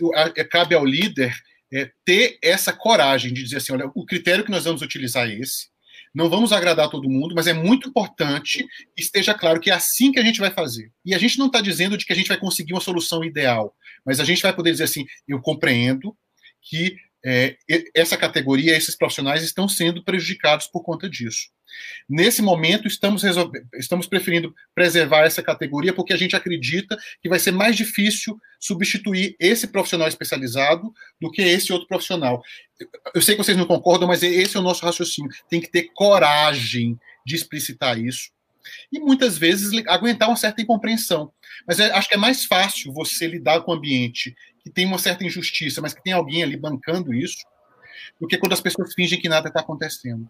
cabe 0.49 0.75
ao 0.75 0.85
líder 0.85 1.33
é, 1.73 1.89
ter 2.05 2.37
essa 2.41 2.71
coragem 2.71 3.33
de 3.33 3.43
dizer 3.43 3.57
assim: 3.57 3.73
olha, 3.73 3.89
o 3.93 4.05
critério 4.05 4.43
que 4.43 4.51
nós 4.51 4.65
vamos 4.65 4.81
utilizar 4.81 5.27
é 5.27 5.35
esse. 5.39 5.67
Não 6.13 6.29
vamos 6.29 6.53
agradar 6.53 6.89
todo 6.89 7.09
mundo, 7.09 7.35
mas 7.35 7.45
é 7.45 7.53
muito 7.53 7.89
importante 7.89 8.65
que 8.95 9.03
esteja 9.03 9.33
claro 9.33 9.59
que 9.59 9.69
é 9.69 9.73
assim 9.73 10.13
que 10.13 10.19
a 10.19 10.23
gente 10.23 10.39
vai 10.39 10.49
fazer. 10.49 10.89
E 11.03 11.13
a 11.13 11.17
gente 11.17 11.37
não 11.37 11.47
está 11.47 11.59
dizendo 11.59 11.97
de 11.97 12.05
que 12.05 12.13
a 12.13 12.15
gente 12.15 12.29
vai 12.29 12.37
conseguir 12.37 12.73
uma 12.73 12.79
solução 12.79 13.21
ideal, 13.21 13.75
mas 14.05 14.21
a 14.21 14.23
gente 14.23 14.41
vai 14.41 14.55
poder 14.55 14.71
dizer 14.71 14.85
assim: 14.85 15.05
eu 15.27 15.41
compreendo 15.41 16.15
que 16.61 16.95
é, 17.25 17.57
essa 17.95 18.15
categoria, 18.15 18.77
esses 18.77 18.95
profissionais 18.95 19.43
estão 19.43 19.67
sendo 19.67 20.03
prejudicados 20.03 20.67
por 20.67 20.83
conta 20.83 21.09
disso. 21.09 21.49
Nesse 22.07 22.41
momento, 22.41 22.87
estamos, 22.87 23.23
estamos 23.73 24.05
preferindo 24.05 24.53
preservar 24.75 25.25
essa 25.25 25.41
categoria 25.41 25.91
porque 25.91 26.13
a 26.13 26.17
gente 26.17 26.35
acredita 26.35 26.95
que 27.21 27.27
vai 27.27 27.39
ser 27.39 27.51
mais 27.51 27.75
difícil 27.75 28.39
substituir 28.59 29.35
esse 29.39 29.67
profissional 29.67 30.07
especializado 30.07 30.93
do 31.19 31.31
que 31.31 31.41
esse 31.41 31.73
outro 31.73 31.87
profissional. 31.87 32.43
Eu 33.13 33.21
sei 33.21 33.35
que 33.35 33.43
vocês 33.43 33.57
não 33.57 33.65
concordam, 33.65 34.07
mas 34.07 34.21
esse 34.21 34.55
é 34.55 34.59
o 34.59 34.63
nosso 34.63 34.85
raciocínio. 34.85 35.31
Tem 35.49 35.59
que 35.59 35.71
ter 35.71 35.89
coragem 35.93 36.97
de 37.25 37.35
explicitar 37.35 37.99
isso 37.99 38.29
e 38.91 38.99
muitas 38.99 39.37
vezes 39.37 39.71
aguentar 39.87 40.29
uma 40.29 40.35
certa 40.35 40.61
incompreensão. 40.61 41.31
Mas 41.67 41.79
acho 41.79 42.07
que 42.07 42.15
é 42.15 42.17
mais 42.17 42.45
fácil 42.45 42.93
você 42.93 43.27
lidar 43.27 43.61
com 43.61 43.71
o 43.71 43.75
ambiente 43.75 44.35
que 44.65 44.71
tem 44.71 44.85
uma 44.85 44.97
certa 44.97 45.23
injustiça, 45.23 45.81
mas 45.81 45.93
que 45.93 46.03
tem 46.03 46.11
alguém 46.11 46.41
ali 46.41 46.57
bancando 46.57 47.13
isso, 47.13 47.45
do 48.19 48.27
que 48.27 48.37
quando 48.37 48.53
as 48.53 48.61
pessoas 48.61 48.93
fingem 48.93 49.21
que 49.21 49.29
nada 49.29 49.47
está 49.47 49.59
acontecendo 49.61 50.27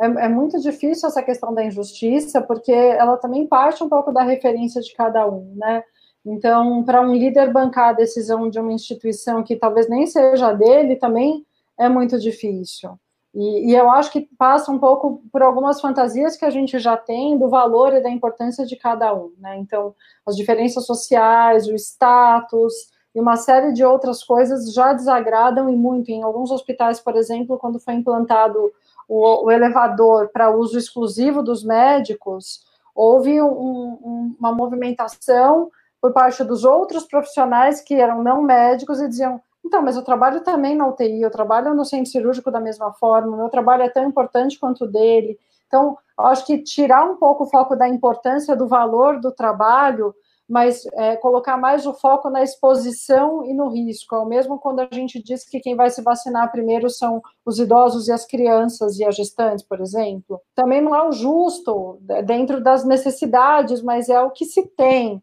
é, 0.00 0.06
é, 0.06 0.28
muito 0.28 0.58
difícil 0.58 1.06
essa 1.06 1.22
questão 1.22 1.54
da 1.54 1.62
injustiça, 1.62 2.40
porque 2.40 2.72
ela 2.72 3.18
também 3.18 3.46
parte 3.46 3.84
um 3.84 3.88
pouco 3.88 4.10
da 4.10 4.22
referência 4.22 4.80
de 4.80 4.94
cada 4.94 5.28
um, 5.28 5.52
né? 5.56 5.84
Então, 6.24 6.82
para 6.84 7.02
um 7.02 7.14
líder 7.14 7.52
bancar 7.52 7.90
a 7.90 7.92
decisão 7.92 8.48
de 8.48 8.58
uma 8.58 8.72
instituição 8.72 9.42
que 9.42 9.56
talvez 9.56 9.88
nem 9.88 10.06
seja 10.06 10.52
dele, 10.52 10.96
também 10.96 11.44
é 11.78 11.88
muito 11.88 12.18
difícil. 12.18 12.98
E, 13.34 13.70
e, 13.70 13.74
eu 13.76 13.90
acho 13.90 14.10
que 14.10 14.22
passa 14.38 14.72
um 14.72 14.78
pouco 14.78 15.22
por 15.30 15.40
algumas 15.42 15.80
fantasias 15.80 16.36
que 16.36 16.44
a 16.44 16.50
gente 16.50 16.78
já 16.78 16.96
tem 16.96 17.38
do 17.38 17.48
valor 17.48 17.94
e 17.94 18.02
da 18.02 18.10
importância 18.10 18.66
de 18.66 18.76
cada 18.76 19.14
um, 19.14 19.32
né? 19.38 19.58
Então, 19.58 19.94
as 20.26 20.34
diferenças 20.34 20.86
sociais, 20.86 21.68
o 21.68 21.74
status 21.74 22.72
e 23.14 23.20
uma 23.20 23.36
série 23.36 23.72
de 23.72 23.84
outras 23.84 24.22
coisas 24.22 24.72
já 24.72 24.92
desagradam 24.92 25.68
e 25.68 25.76
muito. 25.76 26.10
Em 26.10 26.22
alguns 26.22 26.50
hospitais, 26.50 27.00
por 27.00 27.16
exemplo, 27.16 27.58
quando 27.58 27.80
foi 27.80 27.94
implantado 27.94 28.72
o, 29.08 29.46
o 29.46 29.50
elevador 29.50 30.28
para 30.28 30.50
uso 30.50 30.78
exclusivo 30.78 31.42
dos 31.42 31.64
médicos, 31.64 32.64
houve 32.94 33.40
um, 33.42 33.48
um, 33.48 34.36
uma 34.38 34.52
movimentação 34.52 35.70
por 36.00 36.12
parte 36.12 36.42
dos 36.44 36.64
outros 36.64 37.04
profissionais 37.04 37.80
que 37.80 37.94
eram 37.94 38.22
não 38.22 38.42
médicos 38.42 39.00
e 39.00 39.08
diziam: 39.08 39.40
então, 39.64 39.82
mas 39.82 39.96
eu 39.96 40.02
trabalho 40.02 40.42
também 40.42 40.74
na 40.74 40.86
UTI, 40.86 41.22
eu 41.22 41.30
trabalho 41.30 41.74
no 41.74 41.84
centro 41.84 42.10
cirúrgico 42.10 42.50
da 42.50 42.60
mesma 42.60 42.92
forma, 42.92 43.36
meu 43.36 43.48
trabalho 43.48 43.82
é 43.82 43.88
tão 43.88 44.04
importante 44.04 44.58
quanto 44.58 44.84
o 44.84 44.88
dele. 44.88 45.38
Então, 45.66 45.96
acho 46.18 46.44
que 46.44 46.58
tirar 46.58 47.04
um 47.04 47.16
pouco 47.16 47.44
o 47.44 47.46
foco 47.46 47.76
da 47.76 47.88
importância 47.88 48.56
do 48.56 48.66
valor 48.66 49.20
do 49.20 49.30
trabalho 49.30 50.14
mas 50.50 50.84
é, 50.94 51.16
colocar 51.16 51.56
mais 51.56 51.86
o 51.86 51.94
foco 51.94 52.28
na 52.28 52.42
exposição 52.42 53.44
e 53.44 53.54
no 53.54 53.68
risco. 53.68 54.16
É 54.16 54.18
o 54.18 54.26
mesmo 54.26 54.58
quando 54.58 54.80
a 54.80 54.88
gente 54.92 55.22
diz 55.22 55.48
que 55.48 55.60
quem 55.60 55.76
vai 55.76 55.88
se 55.90 56.02
vacinar 56.02 56.50
primeiro 56.50 56.90
são 56.90 57.22
os 57.46 57.60
idosos 57.60 58.08
e 58.08 58.12
as 58.12 58.26
crianças 58.26 58.98
e 58.98 59.04
as 59.04 59.14
gestantes, 59.14 59.64
por 59.64 59.80
exemplo. 59.80 60.40
Também 60.52 60.80
não 60.80 60.94
é 60.94 61.08
o 61.08 61.12
justo 61.12 62.00
dentro 62.26 62.60
das 62.60 62.84
necessidades, 62.84 63.80
mas 63.80 64.08
é 64.08 64.20
o 64.20 64.32
que 64.32 64.44
se 64.44 64.66
tem. 64.76 65.20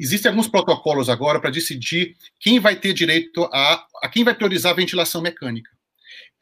Existem 0.00 0.30
alguns 0.30 0.46
protocolos 0.46 1.10
agora 1.10 1.40
para 1.40 1.50
decidir 1.50 2.14
quem 2.38 2.60
vai 2.60 2.76
ter 2.76 2.92
direito 2.92 3.42
a, 3.52 3.84
a 4.00 4.08
quem 4.08 4.22
vai 4.22 4.32
priorizar 4.32 4.70
a 4.70 4.76
ventilação 4.76 5.20
mecânica 5.20 5.68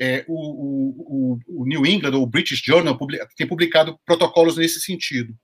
é, 0.00 0.24
o, 0.28 1.34
o, 1.34 1.38
o, 1.62 1.66
New 1.66 1.86
England 1.86 2.14
ou 2.14 2.22
o 2.22 2.26
British 2.26 2.60
Journal 2.62 2.98
tem 3.36 3.46
publicado 3.46 3.98
protocolos 4.04 4.56
nesse 4.56 4.80
sentido. 4.80 5.34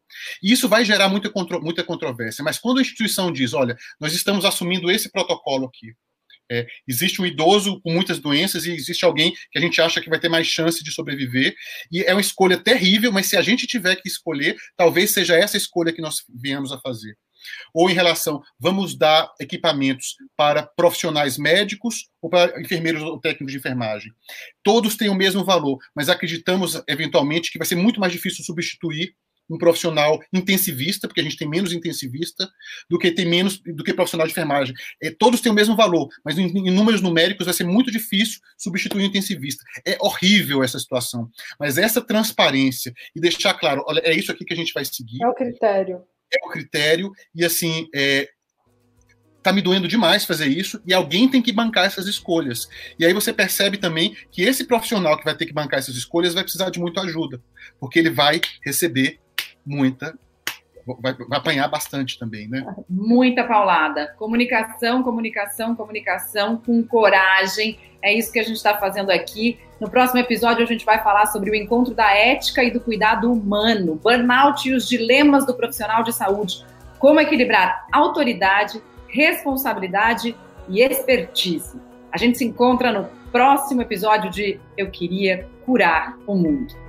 E 0.43 0.53
isso 0.53 0.69
vai 0.69 0.85
gerar 0.85 1.09
muita, 1.09 1.31
contro, 1.31 1.61
muita 1.63 1.83
controvérsia, 1.83 2.45
mas 2.45 2.59
quando 2.59 2.79
a 2.79 2.83
instituição 2.83 3.33
diz, 3.33 3.55
olha, 3.55 3.77
nós 4.01 4.13
estamos 4.13 4.45
assumindo 4.45 4.91
esse 4.91 5.11
protocolo 5.11 5.67
aqui, 5.67 5.95
É, 6.51 6.67
existe 6.87 7.23
um 7.23 7.25
idoso 7.25 7.81
com 7.81 7.91
muitas 7.91 8.19
doenças 8.19 8.67
e 8.67 8.73
existe 8.73 9.05
alguém 9.07 9.33
que 9.51 9.59
a 9.59 9.63
gente 9.63 9.81
acha 9.81 10.03
que 10.03 10.11
vai 10.11 10.21
ter 10.21 10.29
mais 10.29 10.47
chance 10.47 10.85
de 10.85 10.91
sobreviver. 10.93 11.55
E 11.91 12.03
é 12.03 12.13
uma 12.13 12.21
escolha 12.21 12.59
terrível, 12.59 13.11
mas 13.11 13.27
se 13.27 13.37
a 13.39 13.43
gente 13.43 13.67
tiver 13.67 13.97
que 13.97 14.09
escolher, 14.09 14.55
talvez 14.77 15.13
seja 15.13 15.35
essa 15.35 15.57
escolha 15.57 15.93
que 15.95 16.03
nós 16.03 16.17
viemos 16.29 16.71
a 16.71 16.79
fazer. 16.79 17.17
Ou 17.75 17.91
em 17.91 17.95
relação, 17.95 18.43
vamos 18.59 18.97
dar 18.97 19.33
equipamentos 19.41 20.17
para 20.37 20.63
profissionais 20.63 21.39
médicos 21.39 22.09
ou 22.21 22.31
para 22.31 22.61
enfermeiros 22.61 23.03
ou 23.03 23.21
técnicos 23.21 23.53
de 23.53 23.59
enfermagem. 23.59 24.13
Todos 24.63 24.97
têm 24.97 25.09
o 25.09 25.15
mesmo 25.15 25.45
valor, 25.45 25.79
mas 25.95 26.09
acreditamos 26.09 26.83
eventualmente 26.89 27.51
que 27.51 27.59
vai 27.59 27.67
ser 27.67 27.77
muito 27.77 28.01
mais 28.01 28.13
difícil 28.13 28.45
substituir 28.45 29.15
um 29.53 29.59
profissional 29.59 30.19
intensivista, 30.33 31.07
porque 31.07 31.21
a 31.21 31.25
gente 31.25 31.37
tem 31.37 31.49
menos 31.49 31.73
intensivista 31.73 32.49
do 32.89 32.99
que 32.99 33.11
tem 33.11 33.27
menos 33.27 33.59
do 33.59 33.85
que 33.85 33.93
profissional 33.93 34.27
de 34.27 34.33
enfermagem. 34.33 34.75
É, 35.03 35.11
todos 35.11 35.41
têm 35.41 35.53
o 35.53 35.55
mesmo 35.55 35.77
valor, 35.77 36.09
mas 36.25 36.39
em, 36.39 36.47
em, 36.47 36.71
números 36.71 37.01
numéricos 37.03 37.45
vai 37.45 37.55
ser 37.55 37.65
muito 37.65 37.91
difícil 37.91 38.41
substituir 38.57 39.03
um 39.03 39.07
intensivista. 39.07 39.63
É 39.87 39.97
horrível 40.01 40.63
essa 40.63 40.79
situação. 40.79 41.29
Mas 41.59 41.77
essa 41.77 42.01
transparência 42.01 42.93
e 43.15 43.21
deixar 43.21 43.55
claro, 43.55 43.85
olha, 43.87 44.01
é 44.05 44.15
isso 44.15 44.33
aqui 44.33 44.45
que 44.45 44.55
a 44.55 44.57
gente 44.57 44.73
vai 44.73 44.85
seguir. 44.85 45.23
É 45.23 45.29
o 45.29 45.35
critério. 45.35 46.03
É 46.33 46.47
o 46.47 46.51
critério 46.51 47.13
e 47.35 47.45
assim 47.45 47.89
é, 47.95 48.29
tá 49.43 49.53
me 49.53 49.61
doendo 49.61 49.89
demais 49.89 50.25
fazer 50.25 50.47
isso 50.47 50.81
e 50.87 50.95
alguém 50.95 51.29
tem 51.29 51.43
que 51.43 51.53
bancar 51.53 51.85
essas 51.85 52.07
escolhas. 52.07 52.69
E 52.99 53.05
aí 53.05 53.13
você 53.13 53.33
percebe 53.33 53.77
também 53.77 54.17
que 54.31 54.43
esse 54.43 54.65
profissional 54.65 55.19
que 55.19 55.25
vai 55.25 55.37
ter 55.37 55.47
que 55.47 55.53
bancar 55.53 55.81
essas 55.81 55.97
escolhas 55.97 56.33
vai 56.33 56.45
precisar 56.45 56.71
de 56.71 56.79
muita 56.79 57.01
ajuda, 57.03 57.43
porque 57.81 57.99
ele 57.99 58.11
vai 58.11 58.41
receber 58.65 59.19
muita. 59.67 60.17
Vai, 61.01 61.15
vai 61.15 61.39
apanhar 61.39 61.69
bastante 61.69 62.19
também, 62.19 62.49
né? 62.49 62.65
Muita 62.89 63.45
paulada. 63.45 64.15
Comunicação, 64.19 65.03
comunicação, 65.03 65.75
comunicação 65.75 66.57
com 66.57 66.83
coragem. 66.83 67.79
É 68.03 68.13
isso 68.13 68.33
que 68.33 68.39
a 68.39 68.43
gente 68.43 68.57
está 68.57 68.77
fazendo 68.77 69.11
aqui. 69.11 69.59
No 69.81 69.89
próximo 69.89 70.21
episódio, 70.21 70.65
a 70.65 70.67
gente 70.67 70.85
vai 70.85 71.03
falar 71.03 71.27
sobre 71.27 71.51
o 71.51 71.55
encontro 71.55 71.95
da 71.95 72.11
ética 72.13 72.65
e 72.65 72.71
do 72.71 72.81
cuidado 72.81 73.33
humano, 73.33 73.95
burnout 73.95 74.69
e 74.69 74.75
os 74.75 74.89
dilemas 74.89 75.47
do 75.47 75.55
profissional 75.55 76.03
de 76.03 76.13
saúde. 76.13 76.65
Como 76.99 77.21
equilibrar 77.21 77.87
autoridade, 77.93 78.83
responsabilidade 79.09 80.37
e 80.69 80.83
expertise. 80.83 81.81
A 82.11 82.19
gente 82.19 82.39
se 82.39 82.45
encontra 82.45 82.93
no 82.93 83.09
próximo 83.31 83.83
episódio 83.83 84.31
de 84.31 84.61
Eu 84.77 84.91
Queria 84.91 85.49
Curar 85.65 86.17
o 86.27 86.35
Mundo. 86.35 86.82